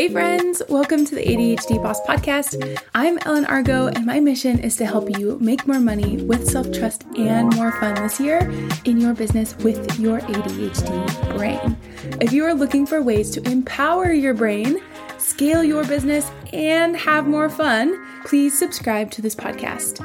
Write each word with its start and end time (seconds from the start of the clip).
Hey, 0.00 0.08
friends, 0.08 0.62
welcome 0.70 1.04
to 1.04 1.14
the 1.14 1.22
ADHD 1.22 1.82
Boss 1.82 2.00
Podcast. 2.06 2.80
I'm 2.94 3.18
Ellen 3.26 3.44
Argo, 3.44 3.88
and 3.88 4.06
my 4.06 4.18
mission 4.18 4.58
is 4.58 4.74
to 4.76 4.86
help 4.86 5.10
you 5.18 5.38
make 5.42 5.66
more 5.66 5.78
money 5.78 6.16
with 6.22 6.48
self 6.48 6.72
trust 6.72 7.04
and 7.18 7.54
more 7.54 7.70
fun 7.72 7.96
this 7.96 8.18
year 8.18 8.50
in 8.86 8.98
your 8.98 9.12
business 9.12 9.54
with 9.58 10.00
your 10.00 10.20
ADHD 10.20 11.36
brain. 11.36 11.76
If 12.18 12.32
you 12.32 12.46
are 12.46 12.54
looking 12.54 12.86
for 12.86 13.02
ways 13.02 13.30
to 13.32 13.42
empower 13.42 14.10
your 14.10 14.32
brain, 14.32 14.80
scale 15.18 15.62
your 15.62 15.84
business, 15.84 16.30
and 16.54 16.96
have 16.96 17.28
more 17.28 17.50
fun, 17.50 18.02
please 18.24 18.58
subscribe 18.58 19.10
to 19.10 19.20
this 19.20 19.34
podcast. 19.34 20.00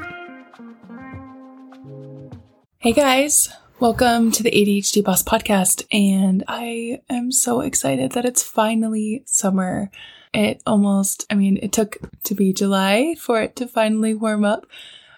Hey, 2.80 2.91
guys. 2.91 3.48
Welcome 3.77 4.31
to 4.31 4.41
the 4.41 4.51
ADHD 4.51 5.03
Boss 5.03 5.21
Podcast, 5.21 5.83
and 5.91 6.45
I 6.47 7.01
am 7.09 7.33
so 7.33 7.59
excited 7.59 8.13
that 8.13 8.23
it's 8.23 8.41
finally 8.41 9.23
summer. 9.25 9.91
It 10.33 10.63
almost, 10.66 11.25
I 11.29 11.35
mean, 11.35 11.59
it 11.61 11.73
took 11.73 11.97
to 12.23 12.33
be 12.33 12.53
July 12.53 13.16
for 13.19 13.41
it 13.41 13.57
to 13.57 13.67
finally 13.67 14.13
warm 14.13 14.45
up. 14.45 14.66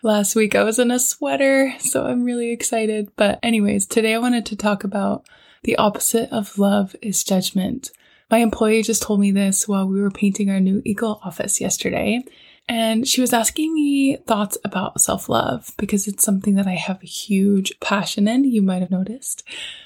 Last 0.01 0.35
week 0.35 0.55
I 0.55 0.63
was 0.63 0.79
in 0.79 0.89
a 0.89 0.97
sweater, 0.97 1.71
so 1.77 2.07
I'm 2.07 2.23
really 2.23 2.49
excited. 2.49 3.11
But, 3.15 3.37
anyways, 3.43 3.85
today 3.85 4.15
I 4.15 4.19
wanted 4.19 4.47
to 4.47 4.55
talk 4.55 4.83
about 4.83 5.23
the 5.61 5.75
opposite 5.75 6.31
of 6.31 6.57
love 6.57 6.95
is 6.99 7.23
judgment. 7.23 7.91
My 8.31 8.39
employee 8.39 8.81
just 8.81 9.03
told 9.03 9.19
me 9.19 9.29
this 9.29 9.67
while 9.67 9.87
we 9.87 10.01
were 10.01 10.09
painting 10.09 10.49
our 10.49 10.59
new 10.59 10.81
Eagle 10.83 11.19
office 11.23 11.61
yesterday. 11.61 12.23
And 12.69 13.07
she 13.07 13.21
was 13.21 13.31
asking 13.31 13.73
me 13.73 14.17
thoughts 14.17 14.57
about 14.63 14.99
self 14.99 15.29
love 15.29 15.73
because 15.77 16.07
it's 16.07 16.23
something 16.23 16.55
that 16.55 16.67
I 16.67 16.75
have 16.75 17.01
a 17.01 17.07
huge 17.07 17.79
passion 17.79 18.27
in, 18.27 18.43
you 18.43 18.61
might 18.61 18.81
have 18.81 18.91
noticed, 18.91 19.43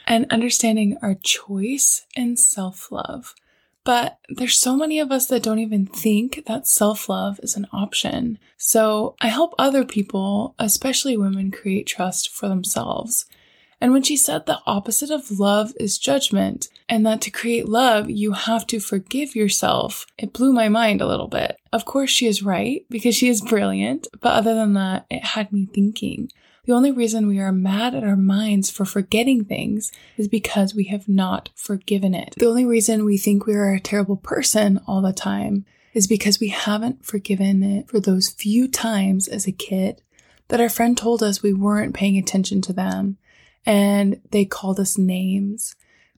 and 0.07 0.25
understanding 0.31 0.97
our 1.01 1.13
choice 1.15 2.05
in 2.15 2.37
self 2.37 2.91
love. 2.91 3.35
But 3.83 4.19
there's 4.29 4.57
so 4.57 4.75
many 4.75 4.99
of 4.99 5.11
us 5.11 5.27
that 5.27 5.43
don't 5.43 5.59
even 5.59 5.85
think 5.85 6.45
that 6.45 6.67
self 6.67 7.07
love 7.07 7.39
is 7.43 7.55
an 7.55 7.67
option. 7.71 8.39
So 8.57 9.15
I 9.21 9.27
help 9.27 9.53
other 9.57 9.85
people, 9.85 10.55
especially 10.57 11.17
women, 11.17 11.51
create 11.51 11.87
trust 11.87 12.29
for 12.29 12.47
themselves. 12.47 13.25
And 13.79 13.91
when 13.91 14.03
she 14.03 14.15
said 14.15 14.45
the 14.45 14.59
opposite 14.67 15.09
of 15.09 15.39
love 15.39 15.73
is 15.79 15.97
judgment, 15.97 16.67
and 16.91 17.05
that 17.05 17.21
to 17.21 17.31
create 17.31 17.69
love, 17.69 18.09
you 18.09 18.33
have 18.33 18.67
to 18.67 18.81
forgive 18.81 19.33
yourself, 19.33 20.05
it 20.17 20.33
blew 20.33 20.51
my 20.51 20.67
mind 20.67 20.99
a 20.99 21.07
little 21.07 21.29
bit. 21.29 21.55
Of 21.71 21.85
course, 21.85 22.09
she 22.09 22.27
is 22.27 22.43
right 22.43 22.85
because 22.89 23.15
she 23.15 23.29
is 23.29 23.39
brilliant, 23.39 24.09
but 24.19 24.33
other 24.33 24.53
than 24.53 24.73
that, 24.73 25.05
it 25.09 25.23
had 25.23 25.53
me 25.53 25.69
thinking. 25.73 26.29
The 26.65 26.73
only 26.73 26.91
reason 26.91 27.27
we 27.27 27.39
are 27.39 27.53
mad 27.53 27.95
at 27.95 28.03
our 28.03 28.17
minds 28.17 28.69
for 28.69 28.83
forgetting 28.83 29.45
things 29.45 29.93
is 30.17 30.27
because 30.27 30.75
we 30.75 30.83
have 30.85 31.07
not 31.07 31.49
forgiven 31.55 32.13
it. 32.13 32.35
The 32.37 32.49
only 32.49 32.65
reason 32.65 33.05
we 33.05 33.17
think 33.17 33.45
we 33.45 33.53
are 33.55 33.73
a 33.73 33.79
terrible 33.79 34.17
person 34.17 34.81
all 34.85 35.01
the 35.01 35.13
time 35.13 35.65
is 35.93 36.07
because 36.07 36.41
we 36.41 36.49
haven't 36.49 37.05
forgiven 37.05 37.63
it 37.63 37.87
for 37.87 38.01
those 38.01 38.29
few 38.29 38.67
times 38.67 39.29
as 39.29 39.47
a 39.47 39.53
kid 39.53 40.01
that 40.49 40.59
our 40.59 40.69
friend 40.69 40.97
told 40.97 41.23
us 41.23 41.41
we 41.41 41.53
weren't 41.53 41.95
paying 41.95 42.17
attention 42.17 42.61
to 42.63 42.73
them 42.73 43.17
and 43.65 44.19
they 44.31 44.43
called 44.43 44.77
us 44.77 44.97
names 44.97 45.73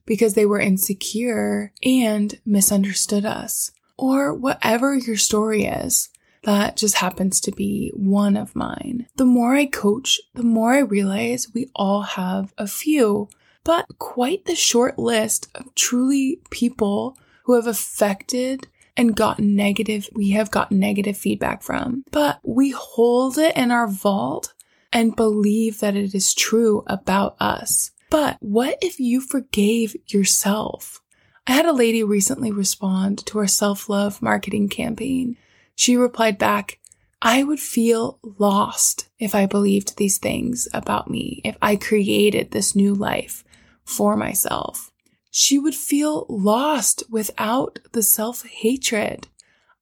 because 0.06 0.34
they 0.34 0.46
were 0.46 0.60
insecure 0.60 1.72
and 1.82 2.38
misunderstood 2.44 3.24
us. 3.24 3.70
Or 3.96 4.34
whatever 4.34 4.96
your 4.96 5.16
story 5.16 5.64
is, 5.64 6.08
that 6.42 6.76
just 6.76 6.96
happens 6.96 7.40
to 7.40 7.52
be 7.52 7.92
one 7.94 8.36
of 8.36 8.56
mine. 8.56 9.06
The 9.16 9.24
more 9.24 9.54
I 9.54 9.66
coach, 9.66 10.20
the 10.34 10.42
more 10.42 10.72
I 10.72 10.80
realize 10.80 11.52
we 11.54 11.70
all 11.74 12.02
have 12.02 12.52
a 12.58 12.66
few, 12.66 13.28
but 13.64 13.86
quite 13.98 14.44
the 14.44 14.54
short 14.54 14.98
list 14.98 15.48
of 15.54 15.74
truly 15.74 16.40
people 16.50 17.16
who 17.44 17.54
have 17.54 17.66
affected 17.66 18.68
and 18.96 19.16
gotten 19.16 19.56
negative, 19.56 20.08
we 20.14 20.30
have 20.30 20.50
gotten 20.50 20.78
negative 20.78 21.16
feedback 21.16 21.62
from. 21.62 22.04
But 22.10 22.40
we 22.42 22.70
hold 22.70 23.38
it 23.38 23.56
in 23.56 23.70
our 23.70 23.88
vault 23.88 24.52
and 24.92 25.16
believe 25.16 25.80
that 25.80 25.96
it 25.96 26.14
is 26.14 26.32
true 26.32 26.84
about 26.86 27.36
us. 27.40 27.90
But 28.14 28.36
what 28.38 28.78
if 28.80 29.00
you 29.00 29.20
forgave 29.20 29.96
yourself? 30.06 31.02
I 31.48 31.52
had 31.52 31.66
a 31.66 31.72
lady 31.72 32.04
recently 32.04 32.52
respond 32.52 33.26
to 33.26 33.40
our 33.40 33.48
self 33.48 33.88
love 33.88 34.22
marketing 34.22 34.68
campaign. 34.68 35.36
She 35.74 35.96
replied 35.96 36.38
back, 36.38 36.78
I 37.20 37.42
would 37.42 37.58
feel 37.58 38.20
lost 38.22 39.08
if 39.18 39.34
I 39.34 39.46
believed 39.46 39.96
these 39.96 40.18
things 40.18 40.68
about 40.72 41.10
me, 41.10 41.40
if 41.44 41.56
I 41.60 41.74
created 41.74 42.52
this 42.52 42.76
new 42.76 42.94
life 42.94 43.42
for 43.84 44.16
myself. 44.16 44.92
She 45.32 45.58
would 45.58 45.74
feel 45.74 46.24
lost 46.28 47.02
without 47.10 47.80
the 47.90 48.02
self 48.04 48.44
hatred. 48.46 49.26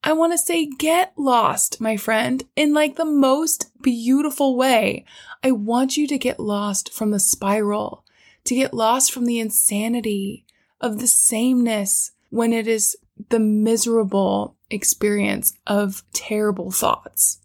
I 0.03 0.14
want 0.14 0.32
to 0.32 0.38
say 0.38 0.70
get 0.78 1.12
lost, 1.19 1.82
my 1.82 1.99
friend, 1.99 2.43
in 2.56 2.72
like 2.72 2.97
the 2.97 3.04
most 3.04 3.70
beautiful 3.82 4.56
way. 4.56 5.04
I 5.44 5.50
want 5.50 5.99
you 5.99 6.06
to 6.06 6.16
get 6.16 6.41
lost 6.41 6.94
from 6.94 7.10
the 7.10 7.20
spiral, 7.20 8.06
to 8.44 8.54
get 8.54 8.75
lost 8.75 9.12
from 9.12 9.26
the 9.26 9.38
insanity 9.38 10.44
of 10.80 10.98
the 10.98 11.06
sameness 11.06 12.12
when 12.30 12.53
it 12.53 12.66
is 12.66 12.97
the 13.28 13.38
miserable 13.38 14.56
experience 14.70 15.54
of 15.66 16.03
terrible 16.12 16.70
thoughts. 16.70 17.38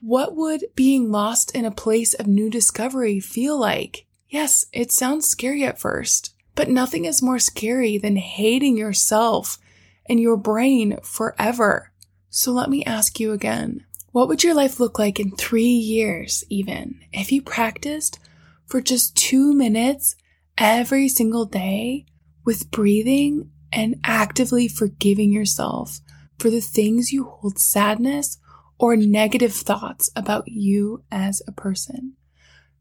What 0.00 0.36
would 0.36 0.66
being 0.74 1.10
lost 1.10 1.54
in 1.54 1.64
a 1.64 1.70
place 1.70 2.14
of 2.14 2.26
new 2.26 2.48
discovery 2.50 3.18
feel 3.18 3.58
like? 3.58 4.06
Yes, 4.28 4.66
it 4.72 4.92
sounds 4.92 5.26
scary 5.26 5.64
at 5.64 5.80
first, 5.80 6.34
but 6.54 6.68
nothing 6.68 7.04
is 7.04 7.22
more 7.22 7.38
scary 7.38 7.98
than 7.98 8.16
hating 8.16 8.76
yourself 8.76 9.58
and 10.08 10.20
your 10.20 10.36
brain 10.36 10.98
forever. 11.02 11.92
So 12.28 12.52
let 12.52 12.70
me 12.70 12.84
ask 12.84 13.18
you 13.18 13.32
again. 13.32 13.84
What 14.12 14.28
would 14.28 14.44
your 14.44 14.54
life 14.54 14.78
look 14.78 14.98
like 14.98 15.18
in 15.18 15.32
three 15.32 15.64
years, 15.64 16.44
even, 16.48 17.00
if 17.12 17.32
you 17.32 17.42
practiced 17.42 18.18
for 18.66 18.80
just 18.80 19.16
two 19.16 19.52
minutes 19.52 20.16
every 20.58 21.08
single 21.08 21.44
day 21.44 22.06
with 22.44 22.70
breathing 22.70 23.50
and 23.72 24.00
actively 24.04 24.68
forgiving 24.68 25.32
yourself 25.32 26.00
for 26.38 26.50
the 26.50 26.60
things 26.60 27.12
you 27.12 27.24
hold 27.24 27.58
sadness 27.58 28.38
or 28.78 28.96
negative 28.96 29.52
thoughts 29.52 30.10
about 30.14 30.48
you 30.48 31.02
as 31.10 31.42
a 31.46 31.52
person? 31.52 32.14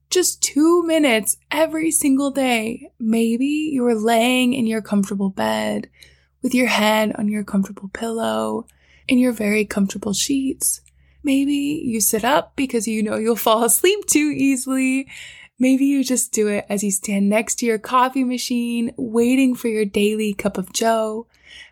Just 0.10 0.42
two 0.42 0.84
minutes 0.86 1.38
every 1.52 1.92
single 1.92 2.32
day. 2.32 2.90
Maybe 3.00 3.70
you 3.74 3.86
are 3.88 3.96
laying 3.96 4.54
in 4.54 4.68
your 4.68 4.82
comfortable 4.82 5.30
bed 5.30 5.90
with 6.42 6.54
your 6.54 6.68
head 6.68 7.14
on 7.18 7.28
your 7.28 7.44
comfortable 7.44 7.90
pillow 7.90 8.68
in 9.08 9.18
your 9.18 9.34
very 9.34 9.66
comfortable 9.66 10.14
sheets. 10.14 10.82
Maybe 11.24 11.82
you 11.84 12.02
sit 12.02 12.24
up 12.24 12.56
because 12.56 12.88
you 12.88 13.02
know 13.02 13.18
you'll 13.18 13.36
fall 13.36 13.64
asleep 13.64 14.06
too 14.06 14.32
easily. 14.36 15.08
Maybe 15.58 15.86
you 15.86 16.04
just 16.04 16.34
do 16.34 16.48
it 16.50 16.66
as 16.68 16.84
you 16.84 16.92
stand 16.92 17.30
next 17.30 17.56
to 17.56 17.66
your 17.66 17.78
coffee 17.78 18.26
machine, 18.26 18.94
waiting 18.98 19.56
for 19.56 19.70
your 19.70 19.86
daily 19.86 20.34
cup 20.34 20.58
of 20.58 20.74
joe. 20.74 21.28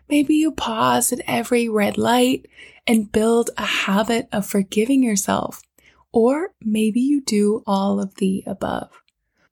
Maybe 0.08 0.34
you 0.34 0.52
pause 0.52 1.12
at 1.12 1.20
every 1.26 1.68
red 1.68 1.98
light 1.98 2.46
and 2.86 3.12
build 3.12 3.50
a 3.58 3.64
habit 3.64 4.28
of 4.32 4.46
forgiving 4.46 5.02
yourself. 5.02 5.62
Or 6.12 6.54
maybe 6.62 7.00
you 7.00 7.20
do 7.20 7.62
all 7.66 8.00
of 8.00 8.14
the 8.16 8.42
above. 8.46 8.90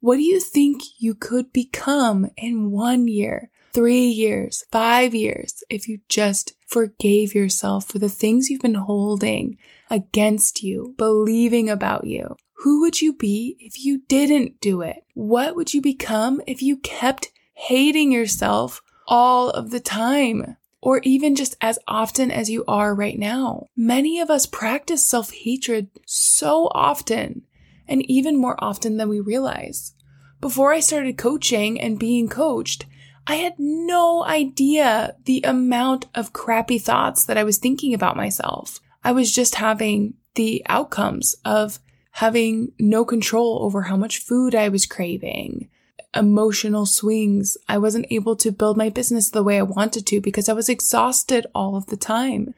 What 0.01 0.17
do 0.17 0.23
you 0.23 0.41
think 0.41 0.83
you 0.99 1.15
could 1.15 1.53
become 1.53 2.31
in 2.37 2.71
one 2.71 3.09
year, 3.09 3.51
three 3.73 4.07
years, 4.07 4.65
five 4.73 5.15
years 5.15 5.63
if 5.69 5.89
you 5.89 6.01
just 6.09 6.55
forgave 6.67 7.35
yourself 7.35 7.87
for 7.87 7.99
the 7.99 8.09
things 8.09 8.49
you've 8.49 8.63
been 8.63 8.75
holding 8.75 9.59
against 9.91 10.63
you, 10.63 10.95
believing 10.97 11.69
about 11.69 12.07
you? 12.07 12.37
Who 12.63 12.81
would 12.83 13.03
you 13.03 13.13
be 13.13 13.57
if 13.59 13.85
you 13.85 14.03
didn't 14.07 14.61
do 14.61 14.83
it? 14.83 15.05
What 15.15 15.57
would 15.57 15.75
you 15.75 15.83
become 15.83 16.41
if 16.47 16.63
you 16.63 16.77
kept 16.77 17.33
hating 17.55 18.13
yourself 18.13 18.81
all 19.09 19.51
of 19.51 19.73
the 19.73 19.81
time? 19.81 20.57
Or 20.81 21.01
even 21.03 21.35
just 21.35 21.57
as 21.61 21.81
often 21.89 22.31
as 22.31 22.51
you 22.51 22.65
are 22.69 22.95
right 22.95 23.19
now. 23.19 23.67
Many 23.77 24.21
of 24.21 24.31
us 24.31 24.47
practice 24.47 25.05
self 25.05 25.33
hatred 25.33 25.91
so 26.07 26.69
often 26.73 27.43
and 27.89 28.09
even 28.09 28.37
more 28.37 28.55
often 28.63 28.97
than 28.97 29.09
we 29.09 29.19
realize. 29.19 29.95
Before 30.41 30.73
I 30.73 30.79
started 30.79 31.19
coaching 31.19 31.81
and 31.81 31.99
being 31.99 32.29
coached, 32.29 32.87
I 33.27 33.37
had 33.37 33.55
no 33.59 34.25
idea 34.25 35.17
the 35.25 35.43
amount 35.43 36.07
of 36.15 36.33
crappy 36.33 36.79
thoughts 36.79 37.25
that 37.25 37.39
I 37.39 37.43
was 37.43 37.59
thinking 37.59 37.93
about 37.93 38.17
myself. 38.17 38.79
I 39.03 39.11
was 39.11 39.35
just 39.35 39.57
having 39.57 40.15
the 40.37 40.63
outcomes 40.69 41.35
of 41.45 41.81
having 42.13 42.73
no 42.79 43.05
control 43.05 43.63
over 43.63 43.83
how 43.83 43.97
much 43.97 44.19
food 44.19 44.55
I 44.55 44.69
was 44.69 44.87
craving, 44.87 45.69
emotional 46.15 46.87
swings. 46.87 47.57
I 47.69 47.79
wasn't 47.79 48.07
able 48.11 48.37
to 48.37 48.53
build 48.53 48.77
my 48.77 48.91
business 48.91 49.31
the 49.31 49.43
way 49.43 49.59
I 49.59 49.63
wanted 49.63 50.07
to 50.09 50.21
because 50.21 50.49
I 50.49 50.53
was 50.53 50.69
exhausted 50.69 51.47
all 51.55 51.75
of 51.75 51.87
the 51.87 51.97
time. 51.97 52.55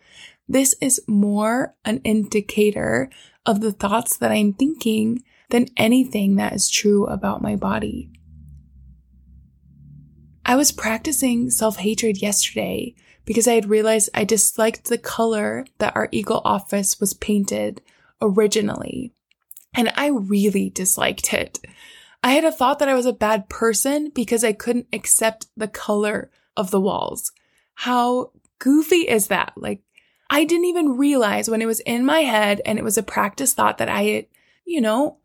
This 0.49 0.75
is 0.81 1.01
more 1.07 1.75
an 1.85 2.01
indicator 2.05 3.11
of 3.47 3.61
the 3.61 3.73
thoughts 3.73 4.17
that 4.19 4.33
I'm 4.33 4.53
thinking 4.53 5.23
than 5.51 5.69
anything 5.77 6.37
that 6.37 6.53
is 6.53 6.69
true 6.69 7.07
about 7.07 7.43
my 7.43 7.57
body. 7.57 8.11
I 10.45 10.57
was 10.57 10.73
practicing 10.73 11.51
self 11.51 11.77
hatred 11.77 12.21
yesterday 12.21 12.95
because 13.25 13.49
I 13.49 13.55
had 13.55 13.71
realized 13.71 14.11
I 14.13 14.25
disliked 14.25 14.89
the 14.89 14.99
color 14.99 15.65
that 15.79 15.97
our 15.97 16.09
Eagle 16.13 16.43
office 16.45 17.01
was 17.01 17.15
painted 17.15 17.81
originally. 18.21 19.13
And 19.75 19.93
I 19.97 20.09
really 20.09 20.71
disliked 20.71 21.33
it. 21.33 21.59
I 22.23 22.33
had 22.33 22.45
a 22.45 22.53
thought 22.53 22.79
that 22.79 22.89
I 22.89 22.95
was 22.95 23.07
a 23.07 23.13
bad 23.13 23.49
person 23.49 24.11
because 24.15 24.45
I 24.45 24.53
couldn't 24.53 24.87
accept 24.93 25.47
the 25.57 25.69
color 25.69 26.31
of 26.57 26.71
the 26.71 26.81
walls. 26.81 27.33
How 27.75 28.31
goofy 28.59 29.09
is 29.09 29.27
that? 29.27 29.53
Like, 29.57 29.83
I 30.31 30.45
didn't 30.45 30.65
even 30.67 30.97
realize 30.97 31.51
when 31.51 31.61
it 31.61 31.67
was 31.67 31.81
in 31.81 32.07
my 32.07 32.21
head 32.21 32.63
and 32.65 32.79
it 32.79 32.85
was 32.85 32.97
a 32.97 33.03
practice 33.03 33.53
thought 33.53 33.79
that 33.79 33.91
I, 33.91 34.27
you 34.65 34.81
know, 34.81 35.19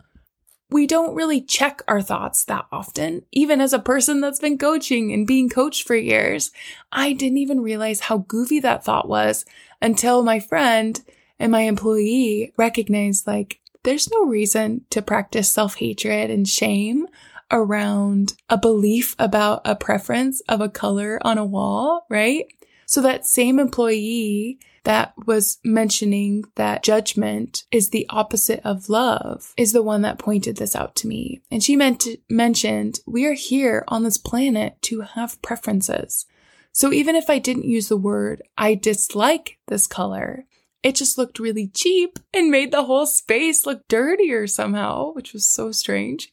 we 0.72 0.86
don't 0.86 1.16
really 1.16 1.42
check 1.42 1.81
our 1.88 2.01
thoughts 2.01 2.44
that 2.46 2.66
often. 2.72 3.24
Even 3.31 3.62
as 3.62 3.74
a 3.74 3.80
person 3.80 4.22
that's 4.22 4.40
been 4.40 4.57
coaching 4.57 5.12
and 5.12 5.25
being 5.25 5.50
coached 5.50 5.88
for 5.88 5.96
years, 5.96 6.51
I 6.92 7.13
didn't 7.13 7.40
even 7.40 7.62
realize 7.62 8.01
how 8.01 8.19
goofy 8.19 8.60
that 8.60 8.84
thought 8.84 9.07
was 9.07 9.46
until 9.81 10.22
my 10.22 10.40
friend 10.40 11.01
and 11.40 11.51
my 11.51 11.62
employee 11.62 12.54
recognized 12.57 13.25
like, 13.25 13.59
there's 13.84 14.12
no 14.12 14.26
reason 14.26 14.86
to 14.90 15.02
practice 15.02 15.52
self 15.52 15.76
hatred 15.76 16.30
and 16.30 16.48
shame 16.48 17.08
around 17.52 18.34
a 18.50 18.58
belief 18.58 19.16
about 19.18 19.62
a 19.66 19.76
preference 19.76 20.42
of 20.48 20.62
a 20.62 20.70
color 20.70 21.20
on 21.24 21.38
a 21.38 21.46
wall, 21.46 22.06
right? 22.10 22.46
So 22.86 23.02
that 23.02 23.26
same 23.26 23.60
employee 23.60 24.60
that 24.84 25.14
was 25.26 25.60
mentioning 25.64 26.46
that 26.56 26.84
judgment 26.84 27.66
is 27.72 27.90
the 27.90 28.08
opposite 28.10 28.62
of 28.64 28.90
love 28.90 29.54
is 29.58 29.74
the 29.74 29.84
one 29.84 30.02
that 30.02 30.18
pointed 30.18 30.58
this 30.58 30.75
out 30.75 30.96
to 30.96 31.08
me. 31.08 31.42
And 31.52 31.64
she 31.64 31.75
meant 31.75 32.08
mentioned 32.30 33.00
we 33.06 33.25
are 33.25 33.34
here 33.34 33.84
on 33.88 34.04
this 34.04 34.18
planet 34.18 34.82
to 34.84 35.02
have 35.02 35.42
preferences. 35.42 36.25
So 36.72 36.94
even 36.94 37.16
if 37.16 37.30
I 37.30 37.40
didn't 37.40 37.66
use 37.66 37.90
the 37.90 37.98
word, 37.98 38.42
I 38.58 38.75
dislike 38.75 39.58
this 39.68 39.86
color, 39.86 40.46
it 40.84 40.96
just 40.96 41.18
looked 41.18 41.40
really 41.40 41.68
cheap 41.68 42.20
and 42.34 42.52
made 42.52 42.72
the 42.72 42.84
whole 42.84 43.06
space 43.06 43.66
look 43.66 43.88
dirtier 43.88 44.48
somehow, 44.48 45.12
which 45.14 45.34
was 45.34 45.46
so 45.46 45.72
strange. 45.72 46.31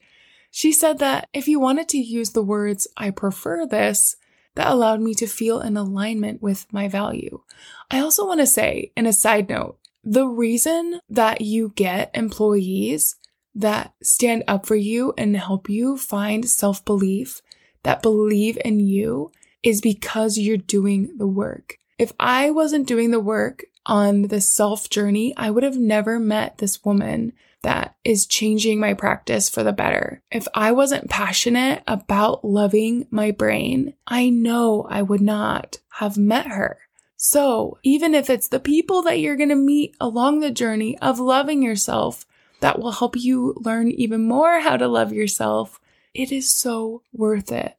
She 0.50 0.72
said 0.72 0.98
that 1.00 1.28
if 1.34 1.48
you 1.48 1.60
wanted 1.60 1.88
to 1.90 1.98
use 1.98 2.31
the 2.31 2.43
words, 2.43 2.87
I 2.96 3.10
prefer 3.10 3.66
this, 3.66 4.16
that 4.54 4.69
allowed 4.69 5.00
me 5.00 5.14
to 5.14 5.26
feel 5.26 5.60
in 5.60 5.76
alignment 5.76 6.40
with 6.40 6.72
my 6.72 6.88
value. 6.88 7.43
I 7.90 8.00
also 8.00 8.26
want 8.26 8.40
to 8.40 8.46
say, 8.46 8.93
in 8.96 9.06
a 9.06 9.12
side 9.12 9.48
note, 9.48 9.78
the 10.02 10.26
reason 10.26 11.00
that 11.10 11.40
you 11.40 11.72
get 11.75 12.10
employees 12.14 13.16
that 13.54 13.92
stand 14.02 14.44
up 14.46 14.64
for 14.66 14.76
you 14.76 15.12
and 15.19 15.37
help 15.37 15.69
you 15.69 15.96
find 15.96 16.49
self 16.49 16.84
belief, 16.84 17.42
that 17.82 18.02
believe 18.02 18.58
in 18.64 18.81
you, 18.81 19.31
is 19.62 19.81
because 19.81 20.38
you're 20.38 20.56
doing 20.56 21.16
the 21.19 21.26
work. 21.26 21.76
If 21.99 22.12
I 22.20 22.50
wasn't 22.50 22.87
doing 22.87 23.10
the 23.10 23.20
work 23.20 23.64
on 23.86 24.22
the 24.22 24.40
self 24.40 24.90
journey, 24.90 25.32
I 25.36 25.50
would 25.50 25.62
have 25.62 25.78
never 25.78 26.18
met 26.18 26.58
this 26.58 26.84
woman 26.84 27.32
that 27.62 27.96
is 28.04 28.26
changing 28.26 28.78
my 28.78 28.94
practice 28.94 29.48
for 29.48 29.62
the 29.62 29.72
better. 29.72 30.22
If 30.30 30.46
I 30.54 30.72
wasn't 30.72 31.10
passionate 31.10 31.82
about 31.86 32.44
loving 32.44 33.06
my 33.10 33.30
brain, 33.30 33.94
I 34.06 34.28
know 34.28 34.86
I 34.88 35.02
would 35.02 35.20
not 35.20 35.78
have 35.94 36.18
met 36.18 36.46
her. 36.48 36.78
So 37.16 37.78
even 37.82 38.14
if 38.14 38.28
it's 38.28 38.48
the 38.48 38.60
people 38.60 39.02
that 39.02 39.20
you're 39.20 39.36
going 39.36 39.48
to 39.48 39.56
meet 39.56 39.96
along 40.00 40.40
the 40.40 40.50
journey 40.50 40.98
of 40.98 41.18
loving 41.18 41.62
yourself 41.62 42.26
that 42.60 42.78
will 42.78 42.92
help 42.92 43.16
you 43.16 43.54
learn 43.56 43.90
even 43.90 44.22
more 44.22 44.60
how 44.60 44.76
to 44.76 44.86
love 44.86 45.12
yourself, 45.12 45.80
it 46.14 46.30
is 46.30 46.52
so 46.52 47.02
worth 47.12 47.50
it. 47.50 47.74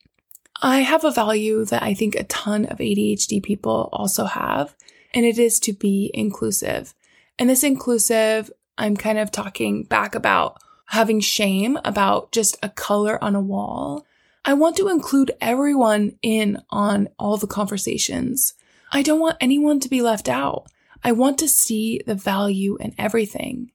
I 0.61 0.79
have 0.79 1.03
a 1.03 1.11
value 1.11 1.65
that 1.65 1.83
I 1.83 1.93
think 1.93 2.15
a 2.15 2.23
ton 2.23 2.65
of 2.65 2.79
ADHD 2.79 3.43
people 3.43 3.89
also 3.93 4.25
have, 4.25 4.75
and 5.17 5.25
it 5.25 5.39
is 5.39 5.59
to 5.59 5.73
be 5.73 6.11
inclusive. 6.13 6.93
And 7.39 7.49
this 7.49 7.63
inclusive 7.63 8.51
I'm 8.77 8.95
kind 8.95 9.17
of 9.17 9.31
talking 9.31 9.83
back 9.83 10.13
about 10.13 10.61
having 10.89 11.21
shame 11.21 11.79
about 11.83 12.31
just 12.31 12.55
a 12.61 12.69
color 12.69 13.21
on 13.23 13.35
a 13.35 13.41
wall. 13.41 14.05
I 14.45 14.53
want 14.53 14.77
to 14.77 14.89
include 14.89 15.31
everyone 15.41 16.19
in 16.21 16.61
on 16.69 17.09
all 17.17 17.35
the 17.35 17.47
conversations. 17.47 18.53
I 18.91 19.01
don't 19.01 19.19
want 19.19 19.37
anyone 19.41 19.79
to 19.79 19.89
be 19.89 20.03
left 20.03 20.29
out. 20.29 20.67
I 21.03 21.13
want 21.13 21.39
to 21.39 21.47
see 21.47 21.99
the 22.05 22.13
value 22.13 22.77
in 22.79 22.93
everything. 22.99 23.71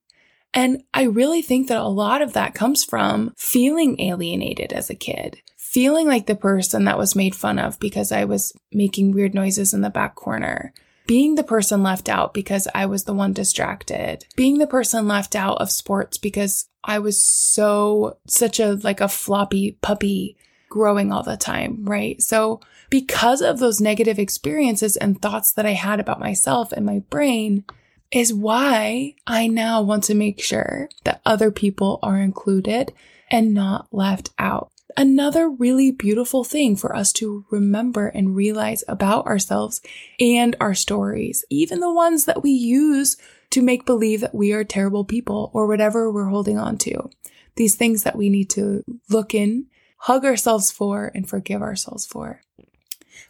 And 0.54 0.84
I 0.94 1.02
really 1.02 1.42
think 1.42 1.66
that 1.66 1.80
a 1.80 1.88
lot 1.88 2.22
of 2.22 2.34
that 2.34 2.54
comes 2.54 2.84
from 2.84 3.34
feeling 3.36 4.00
alienated 4.00 4.72
as 4.72 4.90
a 4.90 4.94
kid, 4.94 5.42
feeling 5.56 6.06
like 6.06 6.26
the 6.26 6.36
person 6.36 6.84
that 6.84 6.98
was 6.98 7.16
made 7.16 7.34
fun 7.34 7.58
of 7.58 7.80
because 7.80 8.12
I 8.12 8.26
was 8.26 8.52
making 8.70 9.10
weird 9.10 9.34
noises 9.34 9.74
in 9.74 9.80
the 9.80 9.90
back 9.90 10.14
corner, 10.14 10.72
being 11.06 11.34
the 11.34 11.44
person 11.44 11.82
left 11.82 12.08
out 12.08 12.34
because 12.34 12.68
I 12.74 12.86
was 12.86 13.04
the 13.04 13.14
one 13.14 13.32
distracted, 13.32 14.24
being 14.36 14.58
the 14.58 14.66
person 14.66 15.08
left 15.08 15.34
out 15.34 15.60
of 15.60 15.70
sports 15.70 16.18
because 16.18 16.68
I 16.84 16.98
was 16.98 17.22
so, 17.22 18.18
such 18.26 18.60
a, 18.60 18.74
like 18.74 19.00
a 19.00 19.08
floppy 19.08 19.78
puppy 19.82 20.36
growing 20.68 21.12
all 21.12 21.22
the 21.22 21.36
time, 21.36 21.84
right? 21.84 22.20
So 22.22 22.60
because 22.90 23.42
of 23.42 23.58
those 23.58 23.80
negative 23.80 24.18
experiences 24.18 24.96
and 24.96 25.20
thoughts 25.20 25.52
that 25.52 25.66
I 25.66 25.72
had 25.72 26.00
about 26.00 26.20
myself 26.20 26.72
and 26.72 26.86
my 26.86 27.00
brain, 27.10 27.64
is 28.12 28.32
why 28.32 29.14
I 29.26 29.46
now 29.46 29.80
want 29.80 30.04
to 30.04 30.14
make 30.14 30.40
sure 30.42 30.88
that 31.04 31.22
other 31.24 31.50
people 31.50 31.98
are 32.02 32.18
included 32.18 32.92
and 33.30 33.54
not 33.54 33.88
left 33.90 34.30
out 34.38 34.70
another 34.96 35.48
really 35.48 35.90
beautiful 35.90 36.44
thing 36.44 36.76
for 36.76 36.94
us 36.94 37.12
to 37.14 37.44
remember 37.50 38.08
and 38.08 38.36
realize 38.36 38.84
about 38.88 39.26
ourselves 39.26 39.80
and 40.20 40.56
our 40.60 40.74
stories, 40.74 41.44
even 41.50 41.80
the 41.80 41.92
ones 41.92 42.24
that 42.26 42.42
we 42.42 42.50
use 42.50 43.16
to 43.50 43.62
make 43.62 43.84
believe 43.84 44.20
that 44.20 44.34
we 44.34 44.52
are 44.52 44.64
terrible 44.64 45.04
people 45.04 45.50
or 45.52 45.66
whatever 45.66 46.10
we're 46.10 46.28
holding 46.28 46.58
on 46.58 46.78
to. 46.78 47.10
These 47.56 47.76
things 47.76 48.02
that 48.04 48.16
we 48.16 48.30
need 48.30 48.48
to 48.50 48.84
look 49.10 49.34
in, 49.34 49.66
hug 49.98 50.24
ourselves 50.24 50.70
for, 50.70 51.12
and 51.14 51.28
forgive 51.28 51.60
ourselves 51.60 52.06
for. 52.06 52.40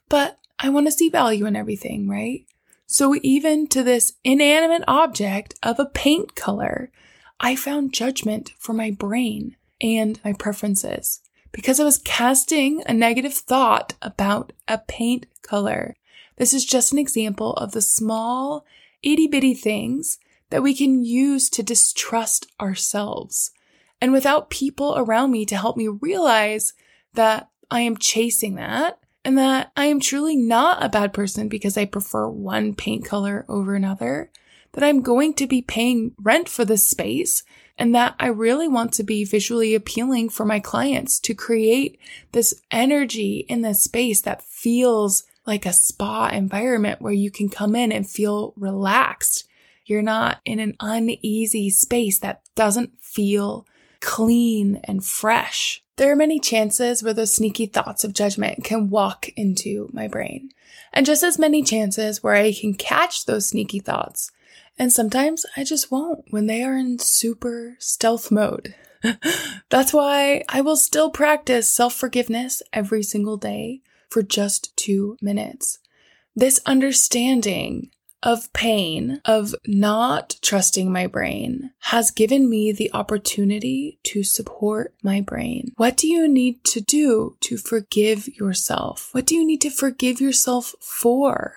But 0.09 0.39
I 0.59 0.69
want 0.69 0.87
to 0.87 0.93
see 0.93 1.09
value 1.09 1.47
in 1.47 1.57
everything, 1.57 2.09
right? 2.09 2.47
So 2.87 3.17
even 3.23 3.67
to 3.69 3.83
this 3.83 4.13
inanimate 4.23 4.85
object 4.87 5.55
of 5.63 5.81
a 5.81 5.87
paint 5.87 6.37
color, 6.37 6.91
I 7.41 7.57
found 7.57 7.93
judgment 7.95 8.53
for 8.59 8.73
my 8.73 8.91
brain 8.91 9.57
and 9.81 10.21
my 10.25 10.33
preferences 10.35 11.22
because 11.53 11.79
I 11.79 11.85
was 11.85 11.99
casting 11.99 12.83
a 12.87 12.95
negative 12.95 13.35
thought 13.35 13.95
about 14.03 14.53
a 14.67 14.79
paint 14.79 15.27
color. 15.43 15.97
This 16.37 16.55
is 16.55 16.65
just 16.65 16.93
an 16.93 16.99
example 16.99 17.53
of 17.55 17.73
the 17.73 17.83
small, 17.83 18.65
itty 19.03 19.27
bitty 19.27 19.55
things 19.55 20.19
that 20.51 20.63
we 20.63 20.75
can 20.75 21.05
use 21.05 21.49
to 21.51 21.63
distrust 21.63 22.47
ourselves. 22.61 23.53
And 24.01 24.13
without 24.13 24.51
people 24.51 24.95
around 24.97 25.31
me 25.31 25.47
to 25.47 25.57
help 25.57 25.77
me 25.77 25.89
realize 25.89 26.73
that 27.15 27.49
I 27.71 27.81
am 27.81 27.97
chasing 27.97 28.57
that 28.57 28.99
and 29.25 29.39
that 29.39 29.71
I 29.77 29.87
am 29.87 30.01
truly 30.01 30.37
not 30.37 30.83
a 30.83 30.89
bad 30.89 31.13
person 31.13 31.49
because 31.49 31.77
I 31.77 31.85
prefer 31.85 32.29
one 32.29 32.75
paint 32.75 33.05
color 33.05 33.45
over 33.49 33.75
another, 33.75 34.31
that 34.73 34.83
I'm 34.83 35.03
going 35.03 35.35
to 35.35 35.47
be 35.47 35.63
paying 35.63 36.13
rent 36.19 36.49
for 36.49 36.65
this 36.65 36.87
space 36.87 37.45
and 37.83 37.97
that 37.97 38.15
I 38.21 38.29
really 38.29 38.69
want 38.69 38.93
to 38.93 39.03
be 39.03 39.25
visually 39.25 39.75
appealing 39.75 40.29
for 40.29 40.47
my 40.47 40.61
clients 40.61 41.19
to 41.19 41.35
create 41.35 41.99
this 42.31 42.55
energy 42.71 43.45
in 43.49 43.63
this 43.63 43.83
space 43.83 44.21
that 44.21 44.45
feels 44.45 45.25
like 45.47 45.67
a 45.67 45.73
spa 45.73 46.29
environment 46.29 47.03
where 47.03 47.13
you 47.13 47.29
can 47.29 47.49
come 47.49 47.75
in 47.75 47.91
and 47.91 48.09
feel 48.09 48.55
relaxed. 48.57 49.49
You're 49.85 50.01
not 50.01 50.39
in 50.45 50.61
an 50.61 50.77
uneasy 50.79 51.71
space 51.71 52.21
that 52.21 52.43
doesn't 52.55 53.03
feel 53.03 53.67
clean 53.99 54.81
and 54.85 55.05
fresh. 55.05 55.83
There 55.97 56.13
are 56.13 56.17
many 56.17 56.39
chances 56.39 57.03
where 57.03 57.15
those 57.15 57.35
sneaky 57.35 57.67
thoughts 57.67 58.05
of 58.05 58.15
judgment 58.15 58.63
can 58.63 58.91
walk 58.91 59.29
into 59.31 59.91
my 59.93 60.07
brain, 60.07 60.51
and 60.93 61.05
just 61.05 61.25
as 61.25 61.37
many 61.37 61.65
chances 61.65 62.23
where 62.23 62.35
I 62.35 62.53
can 62.53 62.75
catch 62.75 63.25
those 63.25 63.49
sneaky 63.49 63.81
thoughts 63.81 64.31
and 64.79 64.93
sometimes 64.93 65.45
I 65.57 65.65
just 65.65 65.91
won't 65.91 66.25
when 66.31 66.47
they 66.47 66.63
are 66.63 66.77
in 66.77 66.99
super 66.99 67.77
stealth 67.79 68.31
mode. 68.31 68.75
That's 69.69 69.93
why 69.93 70.45
I 70.49 70.61
will 70.61 70.77
still 70.77 71.11
practice 71.11 71.69
self 71.69 71.95
forgiveness 71.95 72.63
every 72.73 73.03
single 73.03 73.37
day 73.37 73.83
for 74.09 74.23
just 74.23 74.77
two 74.77 75.17
minutes. 75.21 75.79
This 76.35 76.61
understanding 76.67 77.91
of 78.23 78.53
pain, 78.53 79.21
of 79.25 79.55
not 79.67 80.37
trusting 80.43 80.93
my 80.93 81.07
brain, 81.07 81.73
has 81.81 82.11
given 82.11 82.49
me 82.49 82.71
the 82.71 82.91
opportunity 82.93 83.99
to 84.05 84.23
support 84.23 84.95
my 85.03 85.21
brain. 85.21 85.73
What 85.77 85.97
do 85.97 86.07
you 86.07 86.29
need 86.29 86.65
to 86.67 86.81
do 86.81 87.37
to 87.41 87.57
forgive 87.57 88.29
yourself? 88.29 89.09
What 89.13 89.27
do 89.27 89.35
you 89.35 89.45
need 89.45 89.61
to 89.63 89.71
forgive 89.71 90.21
yourself 90.21 90.75
for? 90.81 91.57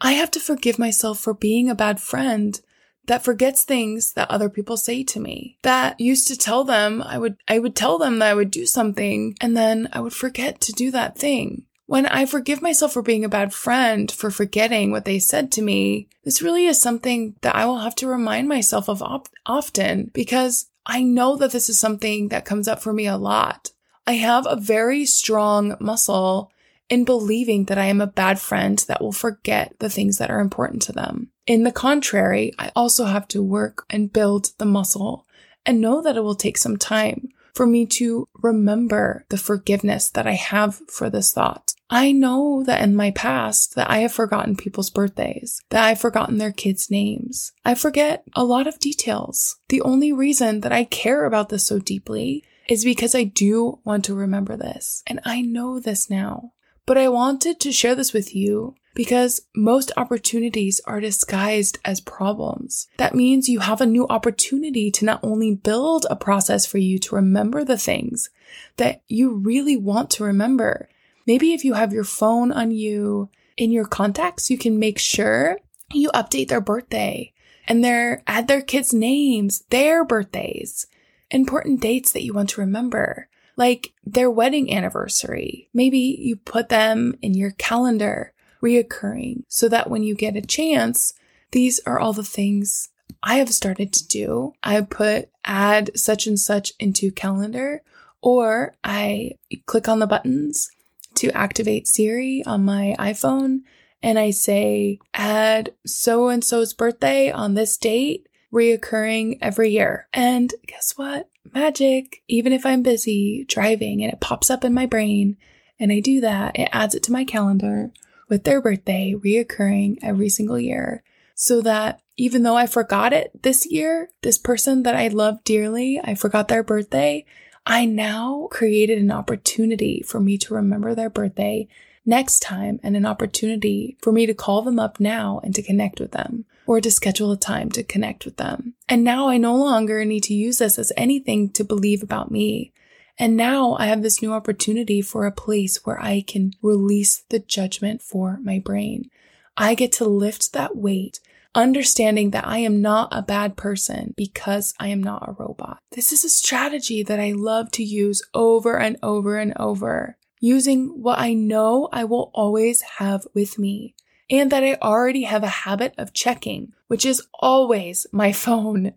I 0.00 0.12
have 0.12 0.30
to 0.32 0.40
forgive 0.40 0.78
myself 0.78 1.18
for 1.20 1.34
being 1.34 1.70
a 1.70 1.74
bad 1.74 2.00
friend 2.00 2.60
that 3.06 3.24
forgets 3.24 3.62
things 3.62 4.12
that 4.14 4.30
other 4.30 4.50
people 4.50 4.76
say 4.76 5.04
to 5.04 5.20
me. 5.20 5.58
That 5.62 6.00
used 6.00 6.26
to 6.28 6.36
tell 6.36 6.64
them 6.64 7.02
I 7.02 7.18
would 7.18 7.36
I 7.48 7.58
would 7.58 7.76
tell 7.76 7.98
them 7.98 8.18
that 8.18 8.30
I 8.30 8.34
would 8.34 8.50
do 8.50 8.66
something 8.66 9.36
and 9.40 9.56
then 9.56 9.88
I 9.92 10.00
would 10.00 10.12
forget 10.12 10.60
to 10.62 10.72
do 10.72 10.90
that 10.90 11.16
thing. 11.16 11.66
when 11.86 12.06
I 12.06 12.26
forgive 12.26 12.60
myself 12.60 12.92
for 12.92 13.02
being 13.02 13.24
a 13.24 13.28
bad 13.28 13.54
friend, 13.54 14.10
for 14.10 14.30
forgetting 14.30 14.90
what 14.90 15.04
they 15.04 15.20
said 15.20 15.52
to 15.52 15.62
me, 15.62 16.08
this 16.24 16.42
really 16.42 16.66
is 16.66 16.80
something 16.80 17.36
that 17.42 17.54
I 17.54 17.64
will 17.64 17.78
have 17.78 17.94
to 17.96 18.08
remind 18.08 18.48
myself 18.48 18.88
of 18.88 19.02
op- 19.02 19.28
often 19.46 20.10
because 20.12 20.66
I 20.84 21.02
know 21.04 21.36
that 21.36 21.52
this 21.52 21.68
is 21.68 21.78
something 21.78 22.28
that 22.28 22.44
comes 22.44 22.66
up 22.68 22.82
for 22.82 22.92
me 22.92 23.06
a 23.06 23.16
lot. 23.16 23.70
I 24.06 24.14
have 24.14 24.46
a 24.48 24.56
very 24.56 25.06
strong 25.06 25.76
muscle 25.80 26.50
in 26.88 27.04
believing 27.04 27.64
that 27.64 27.78
I 27.78 27.86
am 27.86 28.00
a 28.00 28.06
bad 28.06 28.38
friend 28.38 28.78
that 28.88 29.00
will 29.00 29.12
forget 29.12 29.74
the 29.78 29.90
things 29.90 30.18
that 30.18 30.30
are 30.30 30.40
important 30.40 30.82
to 30.82 30.92
them. 30.92 31.30
In 31.46 31.64
the 31.64 31.72
contrary, 31.72 32.52
I 32.58 32.70
also 32.76 33.04
have 33.04 33.28
to 33.28 33.42
work 33.42 33.84
and 33.90 34.12
build 34.12 34.50
the 34.58 34.64
muscle 34.64 35.26
and 35.64 35.80
know 35.80 36.00
that 36.02 36.16
it 36.16 36.22
will 36.22 36.34
take 36.34 36.58
some 36.58 36.76
time 36.76 37.28
for 37.56 37.66
me 37.66 37.86
to 37.86 38.28
remember 38.42 39.24
the 39.30 39.38
forgiveness 39.38 40.10
that 40.10 40.26
I 40.26 40.34
have 40.34 40.80
for 40.90 41.08
this 41.08 41.32
thought. 41.32 41.72
I 41.88 42.12
know 42.12 42.62
that 42.66 42.82
in 42.82 42.94
my 42.94 43.12
past 43.12 43.76
that 43.76 43.88
I 43.88 43.98
have 43.98 44.12
forgotten 44.12 44.56
people's 44.56 44.90
birthdays, 44.90 45.62
that 45.70 45.82
I've 45.82 46.00
forgotten 46.00 46.36
their 46.36 46.52
kids' 46.52 46.90
names. 46.90 47.52
I 47.64 47.74
forget 47.74 48.24
a 48.34 48.44
lot 48.44 48.66
of 48.66 48.78
details. 48.78 49.56
The 49.70 49.80
only 49.80 50.12
reason 50.12 50.60
that 50.60 50.72
I 50.72 50.84
care 50.84 51.24
about 51.24 51.48
this 51.48 51.66
so 51.66 51.78
deeply 51.78 52.44
is 52.68 52.84
because 52.84 53.14
I 53.14 53.24
do 53.24 53.78
want 53.84 54.04
to 54.04 54.14
remember 54.14 54.56
this. 54.56 55.02
And 55.06 55.20
I 55.24 55.40
know 55.40 55.80
this 55.80 56.10
now. 56.10 56.52
But 56.86 56.96
I 56.96 57.08
wanted 57.08 57.58
to 57.60 57.72
share 57.72 57.96
this 57.96 58.12
with 58.12 58.34
you 58.34 58.76
because 58.94 59.42
most 59.54 59.92
opportunities 59.96 60.80
are 60.86 61.00
disguised 61.00 61.78
as 61.84 62.00
problems. 62.00 62.88
That 62.96 63.14
means 63.14 63.48
you 63.48 63.58
have 63.58 63.80
a 63.80 63.86
new 63.86 64.06
opportunity 64.08 64.90
to 64.92 65.04
not 65.04 65.20
only 65.22 65.54
build 65.54 66.06
a 66.08 66.16
process 66.16 66.64
for 66.64 66.78
you 66.78 66.98
to 67.00 67.16
remember 67.16 67.64
the 67.64 67.76
things 67.76 68.30
that 68.76 69.02
you 69.08 69.34
really 69.34 69.76
want 69.76 70.10
to 70.10 70.24
remember. 70.24 70.88
Maybe 71.26 71.52
if 71.52 71.64
you 71.64 71.74
have 71.74 71.92
your 71.92 72.04
phone 72.04 72.52
on 72.52 72.70
you 72.70 73.28
in 73.56 73.72
your 73.72 73.84
contacts, 73.84 74.48
you 74.48 74.56
can 74.56 74.78
make 74.78 74.98
sure 74.98 75.58
you 75.92 76.10
update 76.14 76.48
their 76.48 76.60
birthday 76.60 77.32
and 77.66 77.84
their 77.84 78.22
add 78.26 78.48
their 78.48 78.62
kids' 78.62 78.94
names, 78.94 79.64
their 79.70 80.04
birthdays, 80.04 80.86
important 81.30 81.80
dates 81.80 82.12
that 82.12 82.22
you 82.22 82.32
want 82.32 82.50
to 82.50 82.60
remember 82.60 83.28
like 83.56 83.92
their 84.04 84.30
wedding 84.30 84.72
anniversary. 84.72 85.68
Maybe 85.72 86.16
you 86.20 86.36
put 86.36 86.68
them 86.68 87.14
in 87.22 87.34
your 87.34 87.52
calendar 87.52 88.32
reoccurring 88.62 89.44
so 89.48 89.68
that 89.68 89.90
when 89.90 90.02
you 90.02 90.14
get 90.14 90.36
a 90.36 90.42
chance, 90.42 91.14
these 91.52 91.80
are 91.86 91.98
all 91.98 92.12
the 92.12 92.24
things 92.24 92.90
I 93.22 93.36
have 93.36 93.50
started 93.50 93.92
to 93.92 94.06
do. 94.06 94.52
I 94.62 94.80
put 94.82 95.30
add 95.44 95.90
such 95.98 96.26
and 96.26 96.38
such 96.38 96.72
into 96.78 97.10
calendar 97.10 97.82
or 98.20 98.74
I 98.84 99.32
click 99.66 99.88
on 99.88 100.00
the 100.00 100.06
buttons 100.06 100.70
to 101.16 101.30
activate 101.30 101.86
Siri 101.86 102.42
on 102.46 102.64
my 102.64 102.94
iPhone 102.98 103.60
and 104.02 104.18
I 104.18 104.30
say 104.30 104.98
add 105.14 105.74
so 105.86 106.28
and 106.28 106.44
so's 106.44 106.74
birthday 106.74 107.30
on 107.30 107.54
this 107.54 107.76
date 107.76 108.28
reoccurring 108.52 109.38
every 109.40 109.70
year. 109.70 110.08
And 110.12 110.52
guess 110.66 110.94
what? 110.96 111.28
Magic. 111.54 112.22
Even 112.28 112.52
if 112.52 112.64
I'm 112.66 112.82
busy 112.82 113.44
driving 113.48 114.02
and 114.02 114.12
it 114.12 114.20
pops 114.20 114.50
up 114.50 114.64
in 114.64 114.74
my 114.74 114.86
brain 114.86 115.36
and 115.78 115.92
I 115.92 116.00
do 116.00 116.20
that, 116.20 116.58
it 116.58 116.68
adds 116.72 116.94
it 116.94 117.02
to 117.04 117.12
my 117.12 117.24
calendar 117.24 117.92
with 118.28 118.44
their 118.44 118.60
birthday 118.60 119.14
reoccurring 119.16 119.98
every 120.02 120.28
single 120.28 120.58
year 120.58 121.02
so 121.34 121.60
that 121.60 122.00
even 122.16 122.42
though 122.42 122.56
I 122.56 122.66
forgot 122.66 123.12
it 123.12 123.42
this 123.42 123.66
year, 123.66 124.08
this 124.22 124.38
person 124.38 124.84
that 124.84 124.96
I 124.96 125.08
love 125.08 125.44
dearly, 125.44 126.00
I 126.02 126.14
forgot 126.14 126.48
their 126.48 126.62
birthday, 126.62 127.24
I 127.66 127.84
now 127.84 128.48
created 128.50 128.98
an 128.98 129.10
opportunity 129.10 130.02
for 130.06 130.18
me 130.18 130.38
to 130.38 130.54
remember 130.54 130.94
their 130.94 131.10
birthday 131.10 131.68
next 132.06 132.40
time 132.40 132.80
and 132.82 132.96
an 132.96 133.04
opportunity 133.04 133.96
for 134.00 134.12
me 134.12 134.24
to 134.26 134.34
call 134.34 134.62
them 134.62 134.78
up 134.78 134.98
now 134.98 135.40
and 135.42 135.54
to 135.54 135.62
connect 135.62 136.00
with 136.00 136.12
them 136.12 136.46
or 136.66 136.80
to 136.80 136.90
schedule 136.90 137.32
a 137.32 137.36
time 137.36 137.70
to 137.70 137.82
connect 137.82 138.24
with 138.24 138.36
them. 138.36 138.74
And 138.88 139.04
now 139.04 139.28
I 139.28 139.38
no 139.38 139.54
longer 139.54 140.04
need 140.04 140.24
to 140.24 140.34
use 140.34 140.58
this 140.58 140.78
as 140.78 140.92
anything 140.96 141.50
to 141.50 141.64
believe 141.64 142.02
about 142.02 142.30
me. 142.30 142.72
And 143.18 143.36
now 143.36 143.76
I 143.78 143.86
have 143.86 144.02
this 144.02 144.20
new 144.20 144.32
opportunity 144.32 145.00
for 145.00 145.24
a 145.24 145.32
place 145.32 145.84
where 145.84 146.00
I 146.00 146.22
can 146.26 146.52
release 146.60 147.24
the 147.30 147.38
judgment 147.38 148.02
for 148.02 148.38
my 148.42 148.58
brain. 148.58 149.10
I 149.56 149.74
get 149.74 149.92
to 149.92 150.04
lift 150.04 150.52
that 150.52 150.76
weight, 150.76 151.20
understanding 151.54 152.30
that 152.32 152.46
I 152.46 152.58
am 152.58 152.82
not 152.82 153.08
a 153.12 153.22
bad 153.22 153.56
person 153.56 154.12
because 154.16 154.74
I 154.78 154.88
am 154.88 155.02
not 155.02 155.26
a 155.26 155.32
robot. 155.32 155.78
This 155.92 156.12
is 156.12 156.24
a 156.24 156.28
strategy 156.28 157.02
that 157.04 157.18
I 157.18 157.32
love 157.32 157.70
to 157.72 157.82
use 157.82 158.22
over 158.34 158.78
and 158.78 158.98
over 159.02 159.38
and 159.38 159.54
over 159.56 160.18
using 160.40 161.02
what 161.02 161.18
I 161.18 161.32
know 161.32 161.88
I 161.92 162.04
will 162.04 162.30
always 162.34 162.82
have 162.82 163.26
with 163.34 163.58
me 163.58 163.94
and 164.30 164.50
that 164.50 164.64
I 164.64 164.74
already 164.74 165.22
have 165.22 165.42
a 165.42 165.48
habit 165.48 165.94
of 165.98 166.12
checking, 166.12 166.72
which 166.88 167.04
is 167.04 167.22
always 167.34 168.06
my 168.12 168.32
phone. 168.44 168.94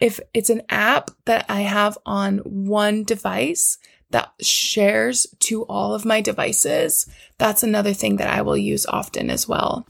If 0.00 0.20
it's 0.32 0.50
an 0.50 0.62
app 0.68 1.10
that 1.24 1.44
I 1.48 1.62
have 1.62 1.98
on 2.06 2.38
one 2.38 3.04
device 3.04 3.78
that 4.10 4.32
shares 4.40 5.26
to 5.40 5.64
all 5.64 5.94
of 5.94 6.04
my 6.04 6.20
devices, 6.20 7.08
that's 7.38 7.62
another 7.62 7.92
thing 7.92 8.16
that 8.16 8.32
I 8.32 8.42
will 8.42 8.56
use 8.56 8.86
often 8.86 9.30
as 9.30 9.48
well. 9.48 9.86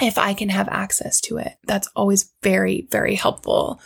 If 0.00 0.18
I 0.18 0.34
can 0.34 0.48
have 0.48 0.68
access 0.68 1.20
to 1.22 1.38
it, 1.38 1.54
that's 1.64 1.88
always 1.94 2.32
very, 2.42 2.86
very 2.90 3.14
helpful. 3.14 3.80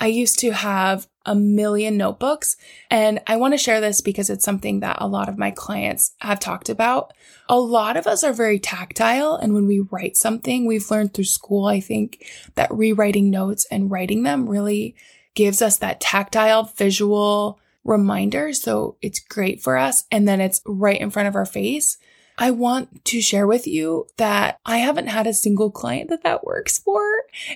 I 0.00 0.06
used 0.06 0.40
to 0.40 0.52
have 0.52 1.06
a 1.24 1.34
million 1.34 1.96
notebooks. 1.96 2.56
And 2.90 3.20
I 3.26 3.36
want 3.36 3.54
to 3.54 3.58
share 3.58 3.80
this 3.80 4.00
because 4.00 4.30
it's 4.30 4.44
something 4.44 4.80
that 4.80 4.98
a 5.00 5.06
lot 5.06 5.28
of 5.28 5.38
my 5.38 5.50
clients 5.50 6.12
have 6.20 6.40
talked 6.40 6.68
about. 6.68 7.12
A 7.48 7.58
lot 7.58 7.96
of 7.96 8.06
us 8.06 8.24
are 8.24 8.32
very 8.32 8.58
tactile. 8.58 9.36
And 9.36 9.54
when 9.54 9.66
we 9.66 9.80
write 9.80 10.16
something, 10.16 10.66
we've 10.66 10.90
learned 10.90 11.14
through 11.14 11.24
school, 11.24 11.66
I 11.66 11.80
think 11.80 12.26
that 12.54 12.72
rewriting 12.72 13.30
notes 13.30 13.66
and 13.70 13.90
writing 13.90 14.22
them 14.22 14.48
really 14.48 14.94
gives 15.34 15.62
us 15.62 15.78
that 15.78 16.00
tactile 16.00 16.64
visual 16.76 17.58
reminder. 17.84 18.52
So 18.52 18.96
it's 19.02 19.18
great 19.18 19.60
for 19.60 19.76
us. 19.76 20.04
And 20.10 20.26
then 20.28 20.40
it's 20.40 20.60
right 20.66 21.00
in 21.00 21.10
front 21.10 21.28
of 21.28 21.36
our 21.36 21.46
face. 21.46 21.98
I 22.38 22.50
want 22.50 23.04
to 23.06 23.20
share 23.20 23.46
with 23.46 23.66
you 23.66 24.06
that 24.16 24.58
I 24.64 24.78
haven't 24.78 25.08
had 25.08 25.26
a 25.26 25.34
single 25.34 25.70
client 25.70 26.10
that 26.10 26.22
that 26.22 26.44
works 26.44 26.78
for. 26.78 27.00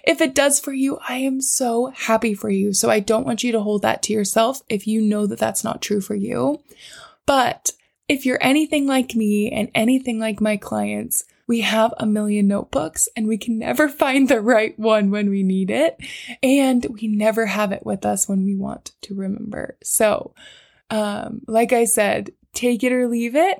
If 0.04 0.21
it 0.21 0.35
does 0.35 0.61
for 0.61 0.73
you, 0.73 0.99
I 1.09 1.16
am 1.18 1.40
so 1.40 1.87
happy 1.87 2.35
for 2.35 2.50
you. 2.50 2.73
So 2.73 2.90
I 2.90 3.00
don't 3.00 3.26
want 3.26 3.42
you 3.42 3.52
to 3.52 3.61
hold 3.61 3.83
that 3.83 4.02
to 4.04 4.12
yourself 4.12 4.62
if 4.68 4.87
you 4.87 5.00
know 5.00 5.26
that 5.26 5.38
that's 5.38 5.64
not 5.64 5.83
true 5.83 6.00
for 6.00 6.14
you. 6.14 6.62
But 7.25 7.71
if 8.09 8.25
you're 8.25 8.42
anything 8.42 8.87
like 8.87 9.14
me 9.14 9.50
and 9.50 9.71
anything 9.75 10.18
like 10.18 10.40
my 10.40 10.56
clients, 10.56 11.25
we 11.47 11.61
have 11.61 11.95
a 11.99 12.06
million 12.06 12.49
notebooks 12.49 13.09
and 13.16 13.26
we 13.26 13.38
can 13.38 13.59
never 13.59 13.88
find 13.88 14.28
the 14.28 14.40
right 14.40 14.78
one 14.78 15.11
when 15.11 15.30
we 15.30 15.42
need 15.42 15.71
it. 15.71 15.99
And 16.42 16.87
we 16.90 17.09
never 17.09 17.47
have 17.47 17.73
it 17.73 17.85
with 17.85 18.04
us 18.04 18.28
when 18.28 18.45
we 18.45 18.56
want 18.56 18.92
to 19.02 19.14
remember. 19.14 19.76
So, 19.83 20.35
um, 20.90 21.42
like 21.47 21.73
I 21.73 21.85
said, 21.85 22.30
take 22.52 22.85
it 22.85 22.92
or 22.92 23.09
leave 23.09 23.35
it. 23.35 23.59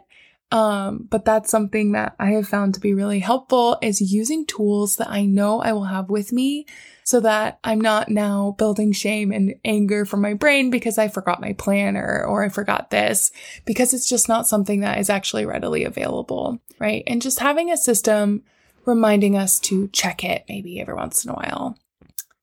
Um, 0.53 1.09
but 1.11 1.25
that's 1.25 1.51
something 1.51 1.93
that 1.93 2.15
I 2.21 2.31
have 2.31 2.47
found 2.47 2.75
to 2.75 2.81
be 2.81 2.95
really 2.95 3.19
helpful 3.19 3.79
is 3.83 4.01
using 4.01 4.47
tools 4.47 4.97
that 4.97 5.11
I 5.11 5.25
know 5.25 5.61
I 5.61 5.73
will 5.73 5.85
have 5.85 6.09
with 6.09 6.33
me 6.33 6.67
so 7.03 7.19
that 7.21 7.59
I'm 7.65 7.81
not 7.81 8.09
now 8.09 8.55
building 8.57 8.93
shame 8.93 9.33
and 9.33 9.57
anger 9.65 10.05
from 10.05 10.21
my 10.21 10.35
brain 10.35 10.71
because 10.71 10.99
I 10.99 11.09
forgot 11.09 11.41
my 11.41 11.53
planner 11.55 12.25
or 12.25 12.45
I 12.45 12.49
forgot 12.49 12.91
this 12.91 13.33
because 13.65 13.93
it's 13.93 14.09
just 14.09 14.29
not 14.29 14.47
something 14.47 14.81
that 14.81 14.99
is 14.99 15.11
actually 15.11 15.47
readily 15.47 15.83
available, 15.83 16.61
right? 16.79 17.03
And 17.09 17.21
just 17.21 17.41
having 17.41 17.73
a 17.73 17.77
system 17.77 18.45
reminding 18.85 19.37
us 19.37 19.59
to 19.61 19.89
check 19.89 20.23
it 20.23 20.45
maybe 20.49 20.81
every 20.81 20.95
once 20.95 21.25
in 21.25 21.31
a 21.31 21.35
while. 21.35 21.77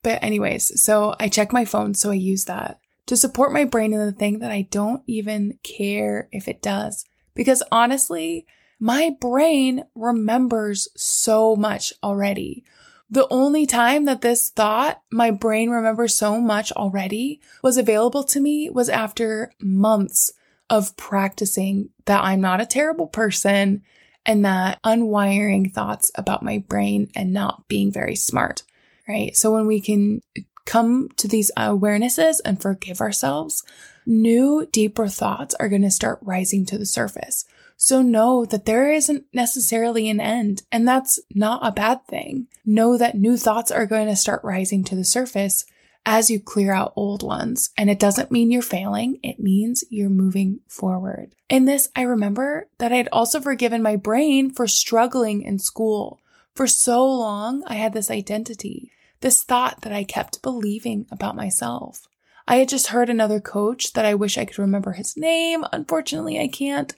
But 0.01 0.22
anyways, 0.22 0.83
so 0.83 1.15
I 1.19 1.29
check 1.29 1.53
my 1.53 1.63
phone, 1.63 1.93
so 1.93 2.12
I 2.12 2.15
use 2.15 2.45
that 2.45 2.79
to 3.05 3.15
support 3.15 3.53
my 3.53 3.63
brain 3.63 3.93
in 3.93 4.00
the 4.00 4.12
thing 4.12 4.39
that 4.39 4.51
I 4.51 4.63
don't 4.69 5.03
even 5.07 5.57
care 5.63 6.27
if 6.31 6.50
it 6.50 6.62
does. 6.62 7.05
Because 7.36 7.63
honestly, 7.72 8.46
my 8.80 9.16
brain 9.20 9.84
remembers 9.96 10.88
so 10.96 11.56
much 11.56 11.94
already. 12.04 12.63
The 13.10 13.28
only 13.30 13.66
time 13.66 14.06
that 14.06 14.22
this 14.22 14.50
thought, 14.50 15.02
my 15.12 15.32
brain 15.32 15.70
remembers 15.70 16.16
so 16.16 16.42
much 16.42 16.72
already, 16.72 17.40
was 17.62 17.78
available 17.78 18.24
to 18.25 18.40
me 18.40 18.70
was 18.70 18.90
after 18.90 19.54
months 19.62 20.34
of 20.70 20.98
practicing 20.98 21.90
that 22.06 22.24
I'm 22.24 22.42
not 22.42 22.62
a 22.62 22.66
terrible 22.66 23.08
person 23.08 23.84
and 24.25 24.44
that 24.46 24.82
unwiring 24.84 25.72
thoughts 25.72 26.12
about 26.16 26.44
my 26.44 26.58
brain 26.58 27.10
and 27.16 27.34
not 27.34 27.68
being 27.68 27.92
very 27.92 28.16
smart, 28.16 28.63
right? 29.08 29.36
So 29.36 29.54
when 29.54 29.68
we 29.68 29.82
can 29.82 30.22
come 30.65 31.10
to 31.17 31.27
these 31.27 31.51
awarenesses 31.58 32.38
and 32.46 32.62
forgive 32.62 33.01
ourselves, 33.01 33.63
new, 34.05 34.67
deeper 34.72 35.08
thoughts 35.08 35.55
are 35.55 35.70
going 35.70 35.82
to 35.82 35.91
start 35.91 36.20
rising 36.22 36.65
to 36.67 36.77
the 36.77 36.86
surface. 36.86 37.46
So 37.77 38.01
know 38.01 38.46
that 38.46 38.65
there 38.65 38.91
isn't 38.91 39.25
necessarily 39.34 40.10
an 40.10 40.20
end, 40.22 40.63
and 40.72 40.88
that's 40.88 41.20
not 41.34 41.65
a 41.65 41.72
bad 41.72 42.05
thing. 42.08 42.48
Know 42.65 42.98
that 42.98 43.17
new 43.17 43.36
thoughts 43.36 43.72
are 43.72 43.86
going 43.86 44.08
to 44.08 44.15
start 44.15 44.43
rising 44.43 44.84
to 44.86 44.96
the 44.96 45.03
surface 45.03 45.65
as 46.05 46.29
you 46.29 46.39
clear 46.39 46.74
out 46.74 46.93
old 46.96 47.24
ones. 47.24 47.72
And 47.77 47.89
it 47.89 48.00
doesn't 48.00 48.32
mean 48.32 48.51
you're 48.51 48.62
failing. 48.62 49.20
It 49.24 49.39
means 49.39 49.84
you're 49.89 50.10
moving 50.10 50.60
forward. 50.67 51.34
In 51.50 51.65
this, 51.65 51.89
I 51.96 52.01
remember 52.01 52.67
that 52.77 52.91
I 52.91 52.98
had 52.98 53.10
also 53.12 53.39
forgiven 53.39 53.82
my 53.82 53.96
brain 53.96 54.51
for 54.51 54.67
struggling 54.67 55.41
in 55.41 55.60
school. 55.60 56.20
For 56.55 56.67
so 56.67 57.05
long, 57.05 57.63
I 57.67 57.75
had 57.75 57.93
this 57.93 58.12
identity, 58.12 58.91
this 59.24 59.42
thought 59.42 59.82
that 59.82 59.94
I 59.94 60.03
kept 60.03 60.44
believing 60.44 61.08
about 61.10 61.36
myself. 61.36 62.08
I 62.46 62.58
had 62.58 62.68
just 62.68 62.88
heard 62.88 63.10
another 63.10 63.39
coach 63.39 63.94
that 63.94 64.06
I 64.06 64.15
wish 64.15 64.38
I 64.38 64.44
could 64.44 64.60
remember 64.60 64.92
his 64.92 65.15
name. 65.15 65.63
Unfortunately, 65.72 66.39
I 66.42 66.50
can't. 66.50 66.94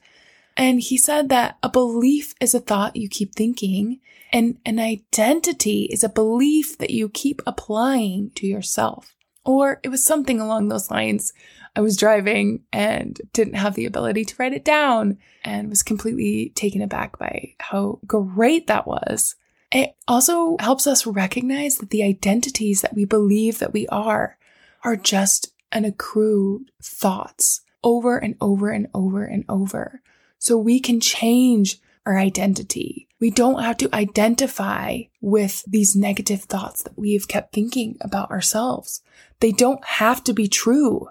And 0.56 0.80
he 0.80 0.98
said 0.98 1.28
that 1.28 1.56
a 1.62 1.68
belief 1.68 2.34
is 2.40 2.52
a 2.52 2.58
thought 2.58 2.96
you 2.96 3.08
keep 3.08 3.34
thinking 3.34 4.00
and 4.32 4.58
an 4.66 4.80
identity 4.80 5.84
is 5.84 6.02
a 6.02 6.08
belief 6.08 6.78
that 6.78 6.90
you 6.90 7.08
keep 7.08 7.40
applying 7.46 8.32
to 8.34 8.46
yourself. 8.46 9.14
Or 9.44 9.78
it 9.84 9.88
was 9.88 10.04
something 10.04 10.40
along 10.40 10.68
those 10.68 10.90
lines. 10.90 11.32
I 11.76 11.80
was 11.80 11.96
driving 11.96 12.64
and 12.72 13.20
didn't 13.32 13.54
have 13.54 13.76
the 13.76 13.86
ability 13.86 14.24
to 14.24 14.34
write 14.36 14.52
it 14.52 14.64
down 14.64 15.18
and 15.44 15.68
was 15.70 15.84
completely 15.84 16.50
taken 16.56 16.82
aback 16.82 17.20
by 17.20 17.54
how 17.60 18.00
great 18.04 18.66
that 18.66 18.84
was. 18.84 19.36
It 19.76 19.94
also 20.08 20.56
helps 20.58 20.86
us 20.86 21.06
recognize 21.06 21.76
that 21.76 21.90
the 21.90 22.02
identities 22.02 22.80
that 22.80 22.94
we 22.94 23.04
believe 23.04 23.58
that 23.58 23.74
we 23.74 23.86
are 23.88 24.38
are 24.82 24.96
just 24.96 25.52
an 25.70 25.84
accrued 25.84 26.70
thoughts 26.82 27.60
over 27.84 28.16
and 28.16 28.36
over 28.40 28.70
and 28.70 28.88
over 28.94 29.26
and 29.26 29.44
over. 29.50 30.00
So 30.38 30.56
we 30.56 30.80
can 30.80 30.98
change 30.98 31.78
our 32.06 32.16
identity. 32.16 33.06
We 33.20 33.30
don't 33.30 33.62
have 33.62 33.76
to 33.76 33.94
identify 33.94 35.00
with 35.20 35.62
these 35.66 35.94
negative 35.94 36.44
thoughts 36.44 36.82
that 36.84 36.98
we 36.98 37.12
have 37.12 37.28
kept 37.28 37.52
thinking 37.52 37.98
about 38.00 38.30
ourselves. 38.30 39.02
They 39.40 39.52
don't 39.52 39.84
have 39.84 40.24
to 40.24 40.32
be 40.32 40.48
true. 40.48 41.10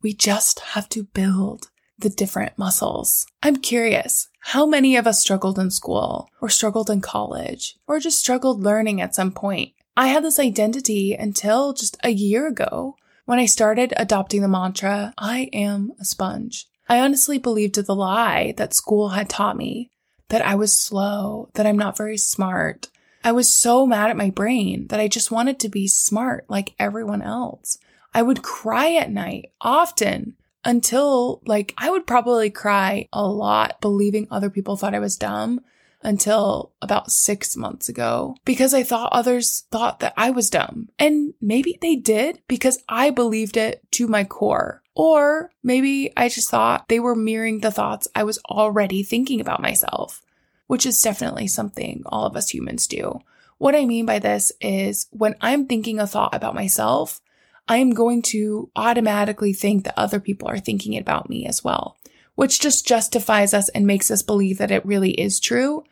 We 0.00 0.14
just 0.14 0.60
have 0.60 0.88
to 0.90 1.02
build 1.02 1.70
the 1.98 2.10
different 2.10 2.58
muscles. 2.58 3.26
I'm 3.42 3.56
curious, 3.56 4.28
how 4.40 4.66
many 4.66 4.96
of 4.96 5.06
us 5.06 5.20
struggled 5.20 5.58
in 5.58 5.70
school 5.70 6.28
or 6.40 6.48
struggled 6.48 6.90
in 6.90 7.00
college 7.00 7.76
or 7.86 7.98
just 8.00 8.18
struggled 8.18 8.62
learning 8.62 9.00
at 9.00 9.14
some 9.14 9.32
point? 9.32 9.72
I 9.96 10.08
had 10.08 10.24
this 10.24 10.38
identity 10.38 11.14
until 11.14 11.72
just 11.72 11.96
a 12.02 12.10
year 12.10 12.46
ago 12.46 12.96
when 13.26 13.38
I 13.38 13.46
started 13.46 13.94
adopting 13.96 14.42
the 14.42 14.48
mantra, 14.48 15.14
I 15.16 15.48
am 15.52 15.92
a 15.98 16.04
sponge. 16.04 16.66
I 16.88 17.00
honestly 17.00 17.38
believed 17.38 17.76
the 17.76 17.94
lie 17.94 18.52
that 18.58 18.74
school 18.74 19.10
had 19.10 19.30
taught 19.30 19.56
me 19.56 19.90
that 20.28 20.42
I 20.44 20.54
was 20.54 20.76
slow, 20.76 21.48
that 21.54 21.66
I'm 21.66 21.78
not 21.78 21.96
very 21.96 22.18
smart. 22.18 22.88
I 23.22 23.32
was 23.32 23.50
so 23.50 23.86
mad 23.86 24.10
at 24.10 24.16
my 24.16 24.28
brain 24.28 24.88
that 24.88 25.00
I 25.00 25.08
just 25.08 25.30
wanted 25.30 25.58
to 25.60 25.70
be 25.70 25.88
smart 25.88 26.44
like 26.50 26.74
everyone 26.78 27.22
else. 27.22 27.78
I 28.12 28.20
would 28.20 28.42
cry 28.42 28.94
at 28.94 29.10
night 29.10 29.52
often 29.60 30.36
until 30.64 31.42
like 31.46 31.74
I 31.76 31.90
would 31.90 32.06
probably 32.06 32.50
cry 32.50 33.08
a 33.12 33.26
lot 33.26 33.80
believing 33.80 34.26
other 34.30 34.50
people 34.50 34.76
thought 34.76 34.94
I 34.94 34.98
was 35.00 35.16
dumb 35.16 35.60
until 36.04 36.72
about 36.82 37.10
six 37.10 37.56
months 37.56 37.88
ago 37.88 38.36
because 38.44 38.74
I 38.74 38.82
thought 38.82 39.12
others 39.12 39.64
thought 39.70 40.00
that 40.00 40.12
I 40.16 40.30
was 40.30 40.50
dumb. 40.50 40.90
And 40.98 41.32
maybe 41.40 41.78
they 41.80 41.96
did 41.96 42.40
because 42.46 42.82
I 42.88 43.10
believed 43.10 43.56
it 43.56 43.80
to 43.92 44.06
my 44.06 44.24
core. 44.24 44.82
Or 44.94 45.50
maybe 45.62 46.12
I 46.16 46.28
just 46.28 46.50
thought 46.50 46.88
they 46.88 47.00
were 47.00 47.16
mirroring 47.16 47.60
the 47.60 47.72
thoughts 47.72 48.06
I 48.14 48.22
was 48.22 48.38
already 48.44 49.02
thinking 49.02 49.40
about 49.40 49.62
myself, 49.62 50.22
which 50.66 50.86
is 50.86 51.02
definitely 51.02 51.48
something 51.48 52.02
all 52.06 52.26
of 52.26 52.36
us 52.36 52.50
humans 52.50 52.86
do. 52.86 53.20
What 53.58 53.74
I 53.74 53.86
mean 53.86 54.06
by 54.06 54.18
this 54.18 54.52
is 54.60 55.06
when 55.10 55.34
I'm 55.40 55.66
thinking 55.66 55.98
a 55.98 56.06
thought 56.06 56.34
about 56.34 56.54
myself, 56.54 57.20
I 57.68 57.78
am 57.78 57.90
going 57.90 58.22
to 58.22 58.70
automatically 58.76 59.52
think 59.52 59.84
that 59.84 59.98
other 59.98 60.20
people 60.20 60.48
are 60.48 60.58
thinking 60.58 60.96
about 60.96 61.30
me 61.30 61.46
as 61.46 61.64
well, 61.64 61.96
which 62.34 62.60
just 62.60 62.86
justifies 62.86 63.54
us 63.54 63.68
and 63.70 63.86
makes 63.86 64.10
us 64.10 64.22
believe 64.22 64.58
that 64.58 64.70
it 64.70 64.84
really 64.84 65.12
is 65.12 65.40
true. 65.40 65.84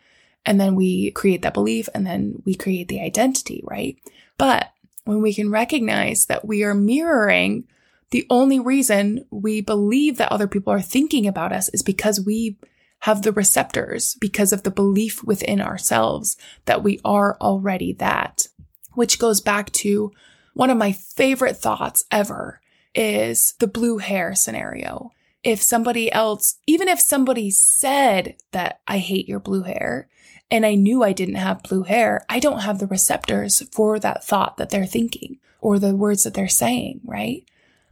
And 0.45 0.61
then 0.61 0.75
we 0.75 1.11
create 1.13 1.43
that 1.43 1.55
belief 1.55 1.89
and 1.95 2.07
then 2.07 2.43
we 2.45 2.55
create 2.55 2.89
the 2.89 3.01
identity, 3.01 3.63
right? 3.65 3.97
But 4.37 4.73
when 5.05 5.23
we 5.23 5.33
can 5.33 5.51
recognize 5.51 6.27
that 6.27 6.45
we 6.45 6.63
are 6.63 6.75
mirroring 6.75 7.65
the 8.11 8.27
only 8.29 8.61
reason 8.61 9.25
we 9.31 9.63
believe 9.63 10.19
that 10.19 10.31
other 10.31 10.47
people 10.47 10.73
are 10.73 10.83
thinking 10.83 11.27
about 11.27 11.53
us 11.53 11.71
is 11.71 11.83
because 11.83 12.21
we 12.21 12.59
have 13.01 13.23
the 13.23 13.33
receptors, 13.33 14.17
because 14.17 14.53
of 14.53 14.63
the 14.63 14.71
belief 14.71 15.25
within 15.25 15.63
ourselves 15.63 16.37
that 16.67 16.83
we 16.83 17.01
are 17.07 17.39
already 17.41 17.95
that, 17.95 18.49
which 18.93 19.19
goes 19.19 19.41
back 19.41 19.73
to 19.73 20.13
one 20.55 20.71
of 20.71 20.79
my 20.79 20.93
favorite 20.93 21.57
thoughts 21.57 22.05
ever 22.11 22.61
is 22.95 23.55
the 23.59 23.67
blue 23.67 23.99
hair 23.99 24.35
scenario. 24.35 25.13
If 25.43 25.61
somebody 25.63 26.13
else, 26.13 26.57
even 26.67 26.89
if 26.89 27.01
somebody 27.01 27.51
said 27.51 28.37
that 28.53 28.81
I 28.87 28.99
hate 28.99 29.29
your 29.29 29.41
blue 29.41 29.63
hair, 29.63 30.09
and 30.51 30.67
I 30.67 30.75
knew 30.75 31.03
I 31.03 31.13
didn't 31.13 31.37
have 31.37 31.63
blue 31.63 31.83
hair, 31.83 32.27
I 32.29 32.39
don't 32.39 32.61
have 32.61 32.79
the 32.79 32.87
receptors 32.87 33.63
for 33.73 33.99
that 33.99 34.23
thought 34.23 34.59
that 34.59 34.69
they're 34.69 34.85
thinking 34.85 35.39
or 35.61 35.79
the 35.79 35.97
words 35.97 36.25
that 36.25 36.35
they're 36.35 36.47
saying, 36.47 37.01
right? 37.05 37.45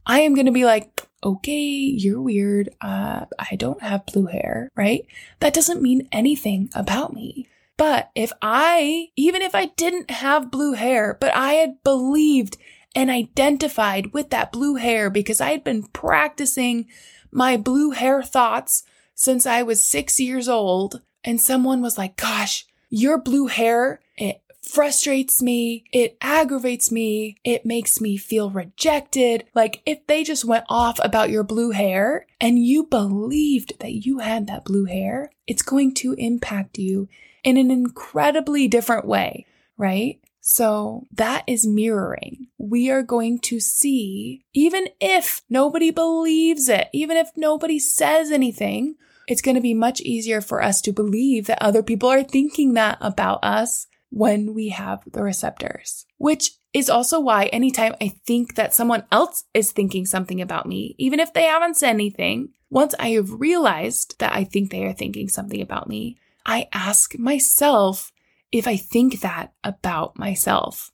I 0.05 0.21
am 0.21 0.35
going 0.35 0.45
to 0.45 0.51
be 0.51 0.65
like, 0.65 1.01
okay, 1.23 1.51
you're 1.51 2.21
weird. 2.21 2.69
Uh, 2.79 3.25
I 3.39 3.55
don't 3.55 3.81
have 3.81 4.05
blue 4.05 4.27
hair, 4.27 4.69
right? 4.75 5.05
That 5.39 5.55
doesn't 5.55 5.81
mean 5.81 6.07
anything 6.11 6.69
about 6.75 7.13
me. 7.13 7.47
But 7.77 8.11
if 8.15 8.31
I, 8.41 9.07
even 9.15 9.41
if 9.41 9.55
I 9.55 9.65
didn't 9.65 10.11
have 10.11 10.51
blue 10.51 10.73
hair, 10.73 11.17
but 11.19 11.35
I 11.35 11.53
had 11.53 11.83
believed 11.83 12.57
and 12.95 13.09
identified 13.09 14.13
with 14.13 14.29
that 14.29 14.51
blue 14.51 14.75
hair 14.75 15.09
because 15.09 15.41
I 15.41 15.51
had 15.51 15.63
been 15.63 15.83
practicing 15.83 16.87
my 17.31 17.57
blue 17.57 17.91
hair 17.91 18.21
thoughts 18.21 18.83
since 19.15 19.45
I 19.45 19.63
was 19.63 19.85
six 19.85 20.19
years 20.19 20.49
old, 20.49 21.01
and 21.23 21.39
someone 21.39 21.81
was 21.81 21.97
like, 21.97 22.17
gosh, 22.17 22.65
your 22.89 23.19
blue 23.19 23.47
hair, 23.47 24.01
it 24.17 24.41
frustrates 24.61 25.41
me. 25.41 25.83
It 25.91 26.17
aggravates 26.21 26.91
me. 26.91 27.37
It 27.43 27.65
makes 27.65 27.99
me 27.99 28.17
feel 28.17 28.49
rejected. 28.49 29.45
Like 29.53 29.81
if 29.85 30.05
they 30.07 30.23
just 30.23 30.45
went 30.45 30.65
off 30.69 30.99
about 31.03 31.29
your 31.29 31.43
blue 31.43 31.71
hair 31.71 32.27
and 32.39 32.59
you 32.59 32.85
believed 32.85 33.79
that 33.79 34.05
you 34.05 34.19
had 34.19 34.47
that 34.47 34.65
blue 34.65 34.85
hair, 34.85 35.31
it's 35.47 35.61
going 35.61 35.93
to 35.95 36.13
impact 36.13 36.77
you 36.77 37.09
in 37.43 37.57
an 37.57 37.71
incredibly 37.71 38.67
different 38.67 39.07
way, 39.07 39.45
right? 39.77 40.19
So 40.41 41.07
that 41.13 41.43
is 41.45 41.67
mirroring. 41.67 42.47
We 42.57 42.89
are 42.89 43.03
going 43.03 43.39
to 43.41 43.59
see, 43.59 44.43
even 44.53 44.89
if 44.99 45.43
nobody 45.49 45.91
believes 45.91 46.67
it, 46.67 46.87
even 46.93 47.15
if 47.15 47.29
nobody 47.35 47.77
says 47.77 48.31
anything, 48.31 48.95
it's 49.27 49.41
going 49.41 49.55
to 49.55 49.61
be 49.61 49.75
much 49.75 50.01
easier 50.01 50.41
for 50.41 50.61
us 50.63 50.81
to 50.81 50.91
believe 50.91 51.45
that 51.45 51.61
other 51.61 51.83
people 51.83 52.09
are 52.09 52.23
thinking 52.23 52.73
that 52.73 52.97
about 53.01 53.43
us 53.43 53.87
when 54.09 54.53
we 54.53 54.69
have 54.69 55.03
the 55.11 55.23
receptors, 55.23 56.05
which 56.17 56.51
is 56.73 56.89
also 56.89 57.19
why 57.19 57.45
anytime 57.45 57.95
I 58.01 58.09
think 58.25 58.55
that 58.55 58.73
someone 58.73 59.03
else 59.11 59.45
is 59.53 59.71
thinking 59.71 60.05
something 60.05 60.41
about 60.41 60.65
me, 60.65 60.95
even 60.97 61.19
if 61.19 61.33
they 61.33 61.43
haven't 61.43 61.77
said 61.77 61.91
anything, 61.91 62.49
once 62.69 62.95
I 62.99 63.09
have 63.11 63.39
realized 63.39 64.17
that 64.19 64.33
I 64.33 64.43
think 64.43 64.71
they 64.71 64.85
are 64.85 64.93
thinking 64.93 65.29
something 65.29 65.61
about 65.61 65.87
me, 65.87 66.17
I 66.45 66.67
ask 66.73 67.17
myself 67.17 68.11
if 68.51 68.67
I 68.67 68.77
think 68.77 69.21
that 69.21 69.53
about 69.63 70.17
myself. 70.17 70.91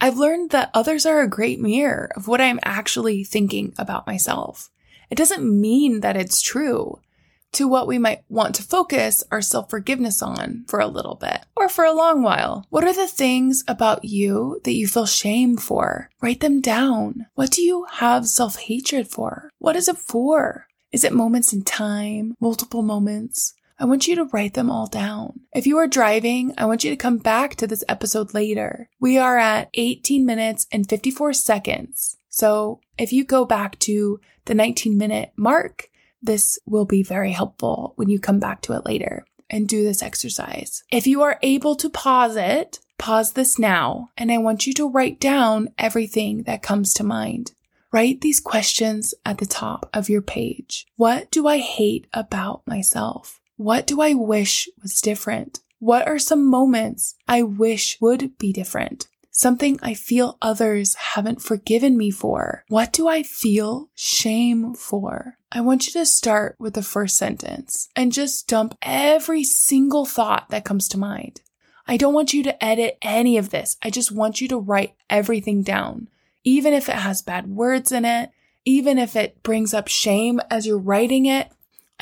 I've 0.00 0.16
learned 0.16 0.50
that 0.50 0.70
others 0.72 1.04
are 1.04 1.20
a 1.20 1.28
great 1.28 1.60
mirror 1.60 2.10
of 2.16 2.26
what 2.26 2.40
I'm 2.40 2.60
actually 2.64 3.24
thinking 3.24 3.74
about 3.76 4.06
myself. 4.06 4.70
It 5.10 5.16
doesn't 5.16 5.60
mean 5.60 6.00
that 6.00 6.16
it's 6.16 6.40
true 6.40 7.00
to 7.52 7.66
what 7.66 7.86
we 7.86 7.98
might 7.98 8.22
want 8.28 8.54
to 8.54 8.62
focus 8.62 9.24
our 9.30 9.42
self 9.42 9.68
forgiveness 9.68 10.22
on 10.22 10.64
for 10.68 10.80
a 10.80 10.86
little 10.86 11.16
bit 11.16 11.44
or 11.56 11.68
for 11.68 11.84
a 11.84 11.92
long 11.92 12.22
while. 12.22 12.64
What 12.70 12.84
are 12.84 12.92
the 12.92 13.08
things 13.08 13.64
about 13.66 14.04
you 14.04 14.60
that 14.64 14.72
you 14.72 14.86
feel 14.86 15.06
shame 15.06 15.56
for? 15.56 16.10
Write 16.22 16.40
them 16.40 16.60
down. 16.60 17.26
What 17.34 17.50
do 17.50 17.62
you 17.62 17.86
have 17.90 18.28
self 18.28 18.56
hatred 18.56 19.08
for? 19.08 19.50
What 19.58 19.76
is 19.76 19.88
it 19.88 19.98
for? 19.98 20.66
Is 20.92 21.04
it 21.04 21.12
moments 21.12 21.52
in 21.52 21.62
time, 21.62 22.34
multiple 22.40 22.82
moments? 22.82 23.54
I 23.80 23.86
want 23.86 24.06
you 24.06 24.14
to 24.16 24.26
write 24.26 24.52
them 24.52 24.70
all 24.70 24.86
down. 24.86 25.40
If 25.54 25.66
you 25.66 25.78
are 25.78 25.86
driving, 25.86 26.52
I 26.58 26.66
want 26.66 26.84
you 26.84 26.90
to 26.90 26.96
come 26.96 27.16
back 27.16 27.56
to 27.56 27.66
this 27.66 27.82
episode 27.88 28.34
later. 28.34 28.90
We 29.00 29.16
are 29.16 29.38
at 29.38 29.70
18 29.72 30.26
minutes 30.26 30.66
and 30.70 30.86
54 30.86 31.32
seconds. 31.32 32.18
So 32.28 32.80
if 32.98 33.10
you 33.10 33.24
go 33.24 33.46
back 33.46 33.78
to 33.80 34.20
the 34.44 34.54
19 34.54 34.98
minute 34.98 35.32
mark, 35.34 35.88
this 36.20 36.58
will 36.66 36.84
be 36.84 37.02
very 37.02 37.32
helpful 37.32 37.94
when 37.96 38.10
you 38.10 38.20
come 38.20 38.38
back 38.38 38.60
to 38.62 38.74
it 38.74 38.84
later 38.84 39.24
and 39.48 39.66
do 39.66 39.82
this 39.82 40.02
exercise. 40.02 40.84
If 40.92 41.06
you 41.06 41.22
are 41.22 41.38
able 41.40 41.74
to 41.76 41.88
pause 41.88 42.36
it, 42.36 42.80
pause 42.98 43.32
this 43.32 43.58
now, 43.58 44.10
and 44.18 44.30
I 44.30 44.36
want 44.36 44.66
you 44.66 44.74
to 44.74 44.90
write 44.90 45.18
down 45.18 45.70
everything 45.78 46.42
that 46.42 46.62
comes 46.62 46.92
to 46.94 47.02
mind. 47.02 47.52
Write 47.92 48.20
these 48.20 48.40
questions 48.40 49.14
at 49.24 49.38
the 49.38 49.46
top 49.46 49.88
of 49.94 50.10
your 50.10 50.22
page. 50.22 50.86
What 50.96 51.30
do 51.30 51.48
I 51.48 51.58
hate 51.58 52.06
about 52.12 52.62
myself? 52.66 53.39
What 53.60 53.86
do 53.86 54.00
I 54.00 54.14
wish 54.14 54.70
was 54.80 55.02
different? 55.02 55.60
What 55.80 56.08
are 56.08 56.18
some 56.18 56.48
moments 56.48 57.16
I 57.28 57.42
wish 57.42 58.00
would 58.00 58.38
be 58.38 58.54
different? 58.54 59.06
Something 59.30 59.78
I 59.82 59.92
feel 59.92 60.38
others 60.40 60.94
haven't 60.94 61.42
forgiven 61.42 61.98
me 61.98 62.10
for. 62.10 62.64
What 62.68 62.90
do 62.90 63.06
I 63.06 63.22
feel 63.22 63.90
shame 63.94 64.72
for? 64.72 65.36
I 65.52 65.60
want 65.60 65.86
you 65.86 65.92
to 65.92 66.06
start 66.06 66.56
with 66.58 66.72
the 66.72 66.82
first 66.82 67.18
sentence 67.18 67.90
and 67.94 68.14
just 68.14 68.48
dump 68.48 68.78
every 68.80 69.44
single 69.44 70.06
thought 70.06 70.48
that 70.48 70.64
comes 70.64 70.88
to 70.88 70.98
mind. 70.98 71.42
I 71.86 71.98
don't 71.98 72.14
want 72.14 72.32
you 72.32 72.42
to 72.44 72.64
edit 72.64 72.96
any 73.02 73.36
of 73.36 73.50
this. 73.50 73.76
I 73.82 73.90
just 73.90 74.10
want 74.10 74.40
you 74.40 74.48
to 74.48 74.58
write 74.58 74.94
everything 75.10 75.62
down. 75.62 76.08
Even 76.44 76.72
if 76.72 76.88
it 76.88 76.94
has 76.94 77.20
bad 77.20 77.46
words 77.46 77.92
in 77.92 78.06
it, 78.06 78.30
even 78.64 78.96
if 78.96 79.16
it 79.16 79.42
brings 79.42 79.74
up 79.74 79.88
shame 79.88 80.40
as 80.50 80.66
you're 80.66 80.78
writing 80.78 81.26
it, 81.26 81.52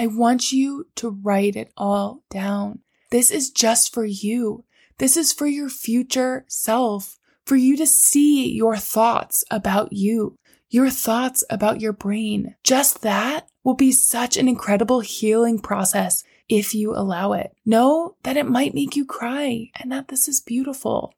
I 0.01 0.07
want 0.07 0.53
you 0.53 0.87
to 0.95 1.11
write 1.11 1.57
it 1.57 1.73
all 1.77 2.23
down. 2.31 2.79
This 3.11 3.33
is 3.33 3.51
just 3.51 3.93
for 3.93 4.05
you. 4.05 4.65
This 4.99 5.17
is 5.17 5.33
for 5.33 5.49
your 5.49 5.69
future 5.69 6.45
self, 6.47 7.19
for 7.45 7.57
you 7.57 7.77
to 7.77 7.87
see 7.87 8.49
your 8.53 8.77
thoughts 8.77 9.45
about 9.51 9.93
you, 9.93 10.39
your 10.71 10.89
thoughts 10.89 11.43
about 11.51 11.81
your 11.81 11.93
brain. 11.93 12.55
Just 12.63 13.03
that 13.03 13.49
will 13.65 13.75
be 13.75 13.91
such 13.91 14.37
an 14.37 14.47
incredible 14.47 15.01
healing 15.01 15.59
process 15.59 16.23
if 16.49 16.75
you 16.77 16.95
allow 16.95 17.33
it. 17.33 17.53
Know 17.67 18.15
that 18.23 18.37
it 18.37 18.47
might 18.47 18.75
make 18.75 18.95
you 18.95 19.05
cry 19.05 19.71
and 19.75 19.91
that 19.91 20.09
this 20.09 20.29
is 20.29 20.41
beautiful. 20.41 21.13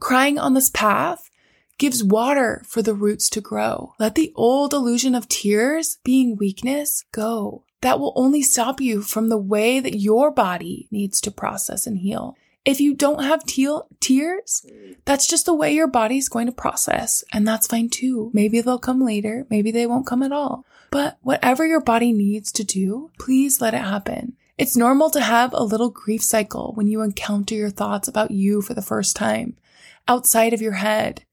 Crying 0.00 0.36
on 0.36 0.54
this 0.54 0.70
path 0.70 1.30
gives 1.78 2.02
water 2.02 2.62
for 2.66 2.82
the 2.82 2.94
roots 2.94 3.28
to 3.30 3.40
grow. 3.40 3.92
Let 4.00 4.16
the 4.16 4.32
old 4.34 4.72
illusion 4.72 5.14
of 5.14 5.28
tears 5.28 5.98
being 6.02 6.36
weakness 6.36 7.04
go. 7.12 7.65
That 7.82 8.00
will 8.00 8.12
only 8.16 8.42
stop 8.42 8.80
you 8.80 9.02
from 9.02 9.28
the 9.28 9.38
way 9.38 9.80
that 9.80 9.98
your 9.98 10.30
body 10.30 10.88
needs 10.90 11.20
to 11.22 11.30
process 11.30 11.86
and 11.86 11.98
heal. 11.98 12.36
If 12.64 12.80
you 12.80 12.94
don't 12.94 13.22
have 13.22 13.44
te- 13.44 13.78
tears, 14.00 14.66
that's 15.04 15.28
just 15.28 15.46
the 15.46 15.54
way 15.54 15.72
your 15.72 15.86
body's 15.86 16.28
going 16.28 16.46
to 16.46 16.52
process, 16.52 17.22
and 17.32 17.46
that's 17.46 17.68
fine 17.68 17.90
too. 17.90 18.30
Maybe 18.34 18.60
they'll 18.60 18.78
come 18.78 19.00
later, 19.00 19.46
maybe 19.48 19.70
they 19.70 19.86
won't 19.86 20.06
come 20.06 20.22
at 20.22 20.32
all. 20.32 20.64
But 20.90 21.18
whatever 21.22 21.64
your 21.64 21.80
body 21.80 22.12
needs 22.12 22.50
to 22.52 22.64
do, 22.64 23.10
please 23.20 23.60
let 23.60 23.74
it 23.74 23.82
happen. 23.82 24.36
It's 24.58 24.76
normal 24.76 25.10
to 25.10 25.20
have 25.20 25.52
a 25.52 25.62
little 25.62 25.90
grief 25.90 26.22
cycle 26.22 26.72
when 26.74 26.88
you 26.88 27.02
encounter 27.02 27.54
your 27.54 27.70
thoughts 27.70 28.08
about 28.08 28.32
you 28.32 28.62
for 28.62 28.74
the 28.74 28.82
first 28.82 29.14
time, 29.14 29.56
outside 30.08 30.52
of 30.52 30.62
your 30.62 30.72
head. 30.72 31.24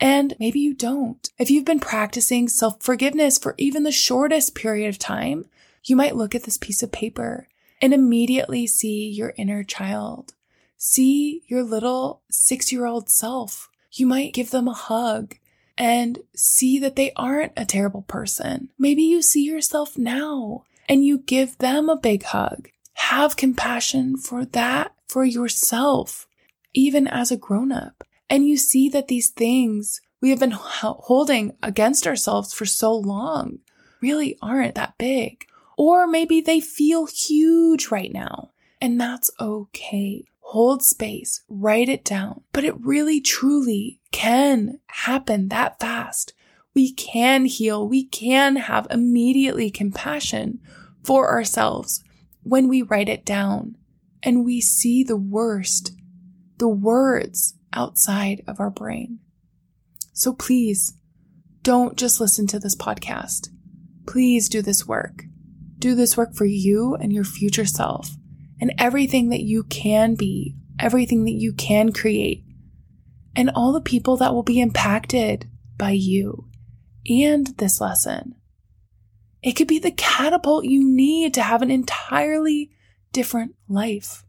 And 0.00 0.34
maybe 0.40 0.58
you 0.58 0.74
don't. 0.74 1.30
If 1.38 1.48
you've 1.48 1.64
been 1.64 1.80
practicing 1.80 2.48
self 2.48 2.82
forgiveness 2.82 3.38
for 3.38 3.54
even 3.56 3.84
the 3.84 3.92
shortest 3.92 4.54
period 4.54 4.88
of 4.88 4.98
time, 4.98 5.46
you 5.84 5.96
might 5.96 6.16
look 6.16 6.34
at 6.34 6.44
this 6.44 6.56
piece 6.56 6.82
of 6.82 6.92
paper 6.92 7.48
and 7.80 7.92
immediately 7.92 8.66
see 8.66 9.08
your 9.08 9.34
inner 9.36 9.64
child. 9.64 10.34
See 10.76 11.42
your 11.46 11.62
little 11.62 12.22
six 12.30 12.72
year 12.72 12.86
old 12.86 13.08
self. 13.08 13.70
You 13.92 14.06
might 14.06 14.34
give 14.34 14.50
them 14.50 14.68
a 14.68 14.72
hug 14.72 15.36
and 15.76 16.18
see 16.34 16.78
that 16.78 16.96
they 16.96 17.12
aren't 17.16 17.52
a 17.56 17.64
terrible 17.64 18.02
person. 18.02 18.70
Maybe 18.78 19.02
you 19.02 19.22
see 19.22 19.44
yourself 19.44 19.98
now 19.98 20.64
and 20.88 21.04
you 21.04 21.18
give 21.18 21.58
them 21.58 21.88
a 21.88 21.96
big 21.96 22.24
hug. 22.24 22.68
Have 22.94 23.36
compassion 23.36 24.16
for 24.16 24.44
that 24.44 24.94
for 25.08 25.24
yourself, 25.24 26.26
even 26.72 27.06
as 27.06 27.30
a 27.30 27.36
grown 27.36 27.72
up 27.72 28.04
and 28.32 28.48
you 28.48 28.56
see 28.56 28.88
that 28.88 29.08
these 29.08 29.28
things 29.28 30.00
we 30.22 30.30
have 30.30 30.40
been 30.40 30.54
holding 30.54 31.54
against 31.62 32.06
ourselves 32.06 32.54
for 32.54 32.64
so 32.64 32.94
long 32.94 33.58
really 34.00 34.38
aren't 34.40 34.74
that 34.74 34.96
big. 34.96 35.44
Or 35.84 36.06
maybe 36.06 36.40
they 36.40 36.60
feel 36.60 37.06
huge 37.06 37.88
right 37.88 38.12
now, 38.12 38.52
and 38.80 39.00
that's 39.00 39.32
okay. 39.40 40.24
Hold 40.38 40.84
space, 40.84 41.42
write 41.48 41.88
it 41.88 42.04
down, 42.04 42.42
but 42.52 42.62
it 42.62 42.80
really 42.86 43.20
truly 43.20 44.00
can 44.12 44.78
happen 44.86 45.48
that 45.48 45.80
fast. 45.80 46.34
We 46.72 46.92
can 46.92 47.46
heal. 47.46 47.88
We 47.88 48.04
can 48.04 48.54
have 48.54 48.86
immediately 48.92 49.72
compassion 49.72 50.60
for 51.02 51.28
ourselves 51.28 52.04
when 52.44 52.68
we 52.68 52.82
write 52.82 53.08
it 53.08 53.24
down 53.24 53.76
and 54.22 54.44
we 54.44 54.60
see 54.60 55.02
the 55.02 55.16
worst, 55.16 55.90
the 56.58 56.68
words 56.68 57.54
outside 57.72 58.44
of 58.46 58.60
our 58.60 58.70
brain. 58.70 59.18
So 60.12 60.32
please 60.32 60.94
don't 61.64 61.96
just 61.96 62.20
listen 62.20 62.46
to 62.46 62.60
this 62.60 62.76
podcast. 62.76 63.48
Please 64.06 64.48
do 64.48 64.62
this 64.62 64.86
work. 64.86 65.24
Do 65.82 65.96
this 65.96 66.16
work 66.16 66.36
for 66.36 66.44
you 66.44 66.94
and 66.94 67.12
your 67.12 67.24
future 67.24 67.64
self 67.64 68.16
and 68.60 68.72
everything 68.78 69.30
that 69.30 69.42
you 69.42 69.64
can 69.64 70.14
be, 70.14 70.54
everything 70.78 71.24
that 71.24 71.32
you 71.32 71.52
can 71.52 71.92
create, 71.92 72.44
and 73.34 73.50
all 73.50 73.72
the 73.72 73.80
people 73.80 74.16
that 74.18 74.32
will 74.32 74.44
be 74.44 74.60
impacted 74.60 75.50
by 75.76 75.90
you 75.90 76.48
and 77.08 77.48
this 77.58 77.80
lesson. 77.80 78.36
It 79.42 79.54
could 79.54 79.66
be 79.66 79.80
the 79.80 79.90
catapult 79.90 80.66
you 80.66 80.84
need 80.84 81.34
to 81.34 81.42
have 81.42 81.62
an 81.62 81.70
entirely 81.72 82.70
different 83.10 83.56
life. 83.68 84.24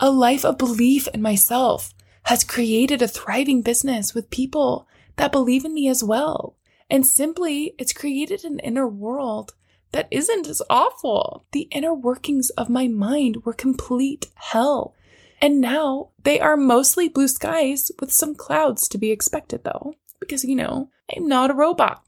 A 0.00 0.10
life 0.10 0.44
of 0.44 0.58
belief 0.58 1.06
in 1.14 1.22
myself, 1.22 1.94
has 2.24 2.42
created 2.42 3.00
a 3.00 3.06
thriving 3.06 3.62
business 3.62 4.12
with 4.12 4.28
people 4.28 4.88
that 5.18 5.30
believe 5.30 5.64
in 5.64 5.72
me 5.72 5.86
as 5.86 6.02
well. 6.02 6.56
And 6.90 7.06
simply, 7.06 7.74
it's 7.78 7.92
created 7.92 8.44
an 8.44 8.58
inner 8.58 8.88
world 8.88 9.54
that 9.92 10.08
isn't 10.10 10.46
as 10.46 10.62
awful. 10.68 11.44
The 11.52 11.68
inner 11.70 11.94
workings 11.94 12.50
of 12.50 12.68
my 12.68 12.88
mind 12.88 13.44
were 13.44 13.52
complete 13.52 14.28
hell. 14.34 14.94
And 15.40 15.60
now 15.60 16.10
they 16.24 16.40
are 16.40 16.56
mostly 16.56 17.08
blue 17.08 17.28
skies 17.28 17.90
with 18.00 18.12
some 18.12 18.34
clouds 18.34 18.88
to 18.88 18.98
be 18.98 19.10
expected 19.10 19.64
though, 19.64 19.94
because 20.20 20.44
you 20.44 20.56
know, 20.56 20.90
I'm 21.14 21.26
not 21.26 21.50
a 21.50 21.54
robot. 21.54 22.02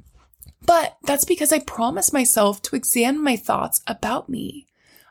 But 0.66 0.98
that's 1.04 1.24
because 1.24 1.52
I 1.52 1.60
promised 1.60 2.12
myself 2.12 2.60
to 2.62 2.76
examine 2.76 3.22
my 3.22 3.36
thoughts 3.36 3.80
about 3.86 4.28
me. 4.28 4.66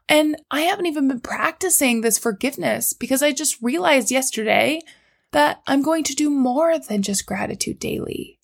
And 0.07 0.35
I 0.49 0.61
haven't 0.61 0.87
even 0.87 1.07
been 1.07 1.19
practicing 1.19 2.01
this 2.01 2.17
forgiveness 2.17 2.93
because 2.93 3.21
I 3.21 3.31
just 3.31 3.61
realized 3.61 4.11
yesterday 4.11 4.81
that 5.31 5.61
I'm 5.67 5.81
going 5.81 6.03
to 6.05 6.15
do 6.15 6.29
more 6.29 6.79
than 6.79 7.03
just 7.03 7.27
gratitude 7.27 7.79
daily. 7.79 8.38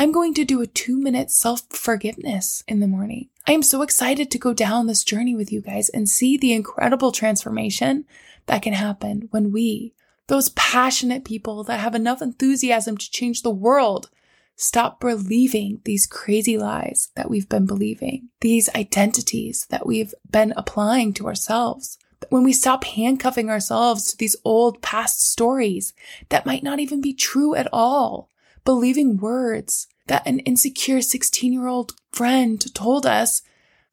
I'm 0.00 0.12
going 0.12 0.32
to 0.34 0.44
do 0.44 0.60
a 0.60 0.66
two 0.68 0.96
minute 0.96 1.28
self 1.28 1.62
forgiveness 1.70 2.62
in 2.68 2.78
the 2.78 2.86
morning. 2.86 3.30
I 3.48 3.52
am 3.52 3.64
so 3.64 3.82
excited 3.82 4.30
to 4.30 4.38
go 4.38 4.54
down 4.54 4.86
this 4.86 5.02
journey 5.02 5.34
with 5.34 5.50
you 5.50 5.60
guys 5.60 5.88
and 5.88 6.08
see 6.08 6.36
the 6.36 6.52
incredible 6.52 7.10
transformation 7.10 8.04
that 8.46 8.62
can 8.62 8.74
happen 8.74 9.26
when 9.32 9.50
we, 9.50 9.94
those 10.28 10.50
passionate 10.50 11.24
people 11.24 11.64
that 11.64 11.80
have 11.80 11.96
enough 11.96 12.22
enthusiasm 12.22 12.96
to 12.96 13.10
change 13.10 13.42
the 13.42 13.50
world, 13.50 14.08
stop 14.54 15.00
believing 15.00 15.80
these 15.84 16.06
crazy 16.06 16.56
lies 16.56 17.10
that 17.16 17.28
we've 17.28 17.48
been 17.48 17.66
believing, 17.66 18.28
these 18.40 18.68
identities 18.76 19.66
that 19.70 19.84
we've 19.84 20.14
been 20.30 20.54
applying 20.56 21.12
to 21.14 21.26
ourselves 21.26 21.98
when 22.30 22.44
we 22.44 22.52
stop 22.52 22.84
handcuffing 22.84 23.48
ourselves 23.48 24.10
to 24.10 24.16
these 24.16 24.36
old 24.44 24.80
past 24.82 25.28
stories 25.28 25.92
that 26.28 26.46
might 26.46 26.62
not 26.62 26.80
even 26.80 27.00
be 27.00 27.14
true 27.14 27.54
at 27.54 27.68
all, 27.72 28.28
believing 28.68 29.16
words 29.16 29.86
that 30.08 30.26
an 30.26 30.40
insecure 30.40 31.00
16 31.00 31.54
year 31.54 31.66
old 31.66 31.94
friend 32.12 32.62
told 32.74 33.06
us 33.06 33.40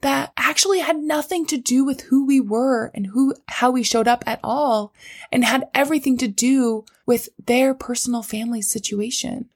that 0.02 0.34
actually 0.36 0.80
had 0.80 0.98
nothing 0.98 1.46
to 1.46 1.56
do 1.56 1.86
with 1.86 2.02
who 2.02 2.26
we 2.26 2.42
were 2.42 2.92
and 2.94 3.08
who, 3.08 3.34
how 3.48 3.72
we 3.72 3.84
showed 3.84 4.06
up 4.06 4.22
at 4.28 4.38
all 4.44 4.94
and 5.32 5.46
had 5.46 5.64
everything 5.74 6.18
to 6.18 6.28
do 6.28 6.84
with 7.06 7.30
their 7.46 7.74
personal 7.74 8.22
family 8.22 8.62
situation. 8.62 9.48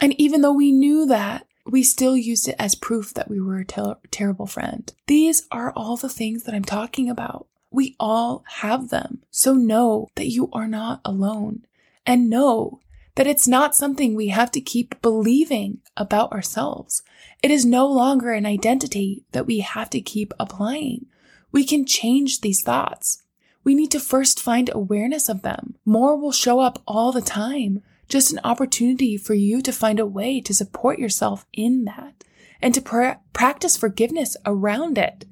And 0.00 0.20
even 0.20 0.40
though 0.42 0.52
we 0.52 0.72
knew 0.72 1.06
that, 1.06 1.46
we 1.64 1.84
still 1.84 2.16
used 2.16 2.48
it 2.48 2.56
as 2.58 2.74
proof 2.74 3.14
that 3.14 3.30
we 3.30 3.40
were 3.40 3.58
a 3.58 3.64
ter- 3.64 3.98
terrible 4.10 4.48
friend. 4.48 4.92
These 5.06 5.46
are 5.52 5.72
all 5.76 5.96
the 5.96 6.08
things 6.08 6.42
that 6.42 6.54
I'm 6.56 6.64
talking 6.64 7.08
about. 7.08 7.46
We 7.70 7.94
all 8.00 8.42
have 8.58 8.88
them. 8.88 9.22
So 9.30 9.54
know 9.54 10.08
that 10.16 10.32
you 10.32 10.50
are 10.52 10.66
not 10.66 11.00
alone 11.04 11.64
and 12.04 12.28
know 12.28 12.80
that 13.16 13.26
it's 13.26 13.46
not 13.46 13.76
something 13.76 14.14
we 14.14 14.28
have 14.28 14.50
to 14.52 14.60
keep 14.60 15.00
believing 15.00 15.78
about 15.96 16.32
ourselves. 16.32 17.02
It 17.42 17.50
is 17.50 17.64
no 17.64 17.86
longer 17.86 18.32
an 18.32 18.46
identity 18.46 19.24
that 19.32 19.46
we 19.46 19.60
have 19.60 19.90
to 19.90 20.00
keep 20.00 20.32
applying. 20.38 21.06
We 21.52 21.64
can 21.64 21.86
change 21.86 22.40
these 22.40 22.62
thoughts. 22.62 23.22
We 23.62 23.74
need 23.74 23.90
to 23.92 24.00
first 24.00 24.40
find 24.40 24.68
awareness 24.72 25.28
of 25.28 25.42
them. 25.42 25.76
More 25.84 26.16
will 26.16 26.32
show 26.32 26.60
up 26.60 26.82
all 26.86 27.12
the 27.12 27.22
time. 27.22 27.82
Just 28.08 28.32
an 28.32 28.40
opportunity 28.44 29.16
for 29.16 29.34
you 29.34 29.62
to 29.62 29.72
find 29.72 29.98
a 29.98 30.06
way 30.06 30.40
to 30.40 30.52
support 30.52 30.98
yourself 30.98 31.46
in 31.52 31.84
that 31.84 32.24
and 32.60 32.74
to 32.74 32.82
pr- 32.82 33.18
practice 33.32 33.76
forgiveness 33.76 34.36
around 34.44 34.98
it. 34.98 35.24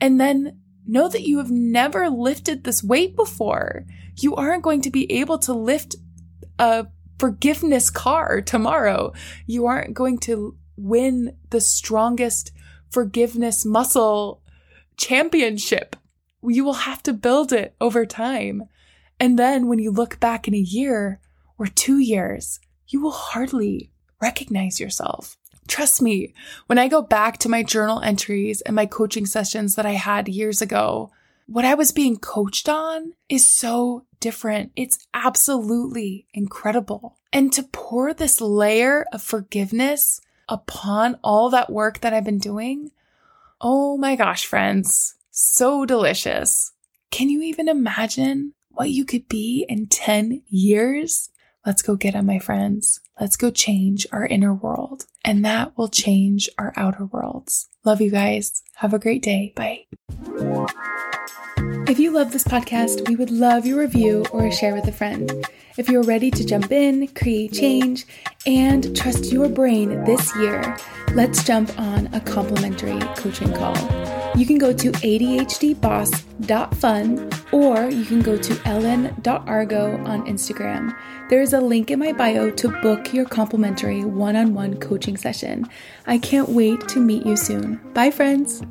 And 0.00 0.20
then 0.20 0.60
know 0.86 1.08
that 1.08 1.22
you 1.22 1.38
have 1.38 1.50
never 1.50 2.08
lifted 2.08 2.62
this 2.62 2.84
weight 2.84 3.16
before. 3.16 3.84
You 4.16 4.36
aren't 4.36 4.62
going 4.62 4.82
to 4.82 4.90
be 4.90 5.10
able 5.10 5.38
to 5.40 5.52
lift 5.52 5.96
a 6.58 6.86
forgiveness 7.18 7.90
car 7.90 8.40
tomorrow. 8.40 9.12
You 9.46 9.66
aren't 9.66 9.94
going 9.94 10.18
to 10.20 10.56
win 10.76 11.36
the 11.50 11.60
strongest 11.60 12.52
forgiveness 12.90 13.64
muscle 13.64 14.42
championship. 14.96 15.96
You 16.42 16.64
will 16.64 16.74
have 16.74 17.02
to 17.04 17.12
build 17.12 17.52
it 17.52 17.74
over 17.80 18.06
time. 18.06 18.64
And 19.18 19.38
then 19.38 19.66
when 19.66 19.78
you 19.78 19.90
look 19.90 20.20
back 20.20 20.46
in 20.46 20.54
a 20.54 20.58
year, 20.58 21.20
or 21.58 21.66
two 21.66 21.98
years, 21.98 22.60
you 22.88 23.00
will 23.00 23.12
hardly 23.12 23.90
recognize 24.20 24.80
yourself. 24.80 25.36
Trust 25.68 26.00
me, 26.00 26.32
when 26.66 26.78
I 26.78 26.88
go 26.88 27.02
back 27.02 27.38
to 27.38 27.48
my 27.48 27.62
journal 27.62 28.00
entries 28.00 28.60
and 28.60 28.76
my 28.76 28.86
coaching 28.86 29.26
sessions 29.26 29.74
that 29.74 29.86
I 29.86 29.92
had 29.92 30.28
years 30.28 30.62
ago, 30.62 31.10
what 31.46 31.64
I 31.64 31.74
was 31.74 31.92
being 31.92 32.16
coached 32.16 32.68
on 32.68 33.12
is 33.28 33.48
so 33.48 34.04
different. 34.20 34.72
It's 34.76 34.98
absolutely 35.14 36.26
incredible. 36.34 37.18
And 37.32 37.52
to 37.52 37.62
pour 37.62 38.12
this 38.12 38.40
layer 38.40 39.06
of 39.12 39.22
forgiveness 39.22 40.20
upon 40.48 41.18
all 41.22 41.50
that 41.50 41.70
work 41.70 42.00
that 42.00 42.12
I've 42.12 42.24
been 42.24 42.38
doing, 42.38 42.90
oh 43.60 43.96
my 43.96 44.16
gosh, 44.16 44.44
friends, 44.44 45.14
so 45.30 45.84
delicious. 45.84 46.72
Can 47.10 47.30
you 47.30 47.42
even 47.42 47.68
imagine 47.68 48.54
what 48.70 48.90
you 48.90 49.04
could 49.04 49.28
be 49.28 49.64
in 49.68 49.86
10 49.86 50.42
years? 50.48 51.30
Let's 51.66 51.82
go 51.82 51.96
get 51.96 52.14
it, 52.14 52.22
my 52.22 52.38
friends. 52.38 53.00
Let's 53.20 53.36
go 53.36 53.50
change 53.50 54.06
our 54.12 54.24
inner 54.24 54.54
world, 54.54 55.06
and 55.24 55.44
that 55.44 55.76
will 55.76 55.88
change 55.88 56.48
our 56.58 56.72
outer 56.76 57.06
worlds. 57.06 57.66
Love 57.84 58.00
you 58.00 58.08
guys. 58.08 58.62
Have 58.76 58.94
a 58.94 59.00
great 59.00 59.20
day. 59.20 59.52
Bye. 59.56 59.86
If 61.88 61.98
you 61.98 62.12
love 62.12 62.30
this 62.30 62.44
podcast, 62.44 63.08
we 63.08 63.16
would 63.16 63.32
love 63.32 63.66
your 63.66 63.80
review 63.80 64.24
or 64.30 64.46
a 64.46 64.52
share 64.52 64.74
with 64.76 64.86
a 64.86 64.92
friend. 64.92 65.44
If 65.76 65.88
you're 65.88 66.04
ready 66.04 66.30
to 66.30 66.44
jump 66.44 66.70
in, 66.70 67.08
create 67.08 67.52
change, 67.52 68.06
and 68.46 68.96
trust 68.96 69.32
your 69.32 69.48
brain 69.48 70.04
this 70.04 70.36
year, 70.36 70.76
let's 71.14 71.42
jump 71.42 71.76
on 71.80 72.06
a 72.14 72.20
complimentary 72.20 73.00
coaching 73.16 73.52
call. 73.52 74.25
You 74.36 74.44
can 74.44 74.58
go 74.58 74.72
to 74.72 74.92
ADHDboss.fun 74.92 77.30
or 77.52 77.88
you 77.88 78.04
can 78.04 78.20
go 78.20 78.36
to 78.36 78.60
ellen.argo 78.66 80.04
on 80.04 80.26
Instagram. 80.26 80.94
There 81.30 81.40
is 81.40 81.54
a 81.54 81.60
link 81.60 81.90
in 81.90 81.98
my 81.98 82.12
bio 82.12 82.50
to 82.50 82.68
book 82.82 83.14
your 83.14 83.24
complimentary 83.24 84.04
one 84.04 84.36
on 84.36 84.52
one 84.52 84.78
coaching 84.78 85.16
session. 85.16 85.64
I 86.06 86.18
can't 86.18 86.50
wait 86.50 86.86
to 86.88 87.00
meet 87.00 87.24
you 87.24 87.36
soon. 87.36 87.80
Bye, 87.94 88.10
friends. 88.10 88.62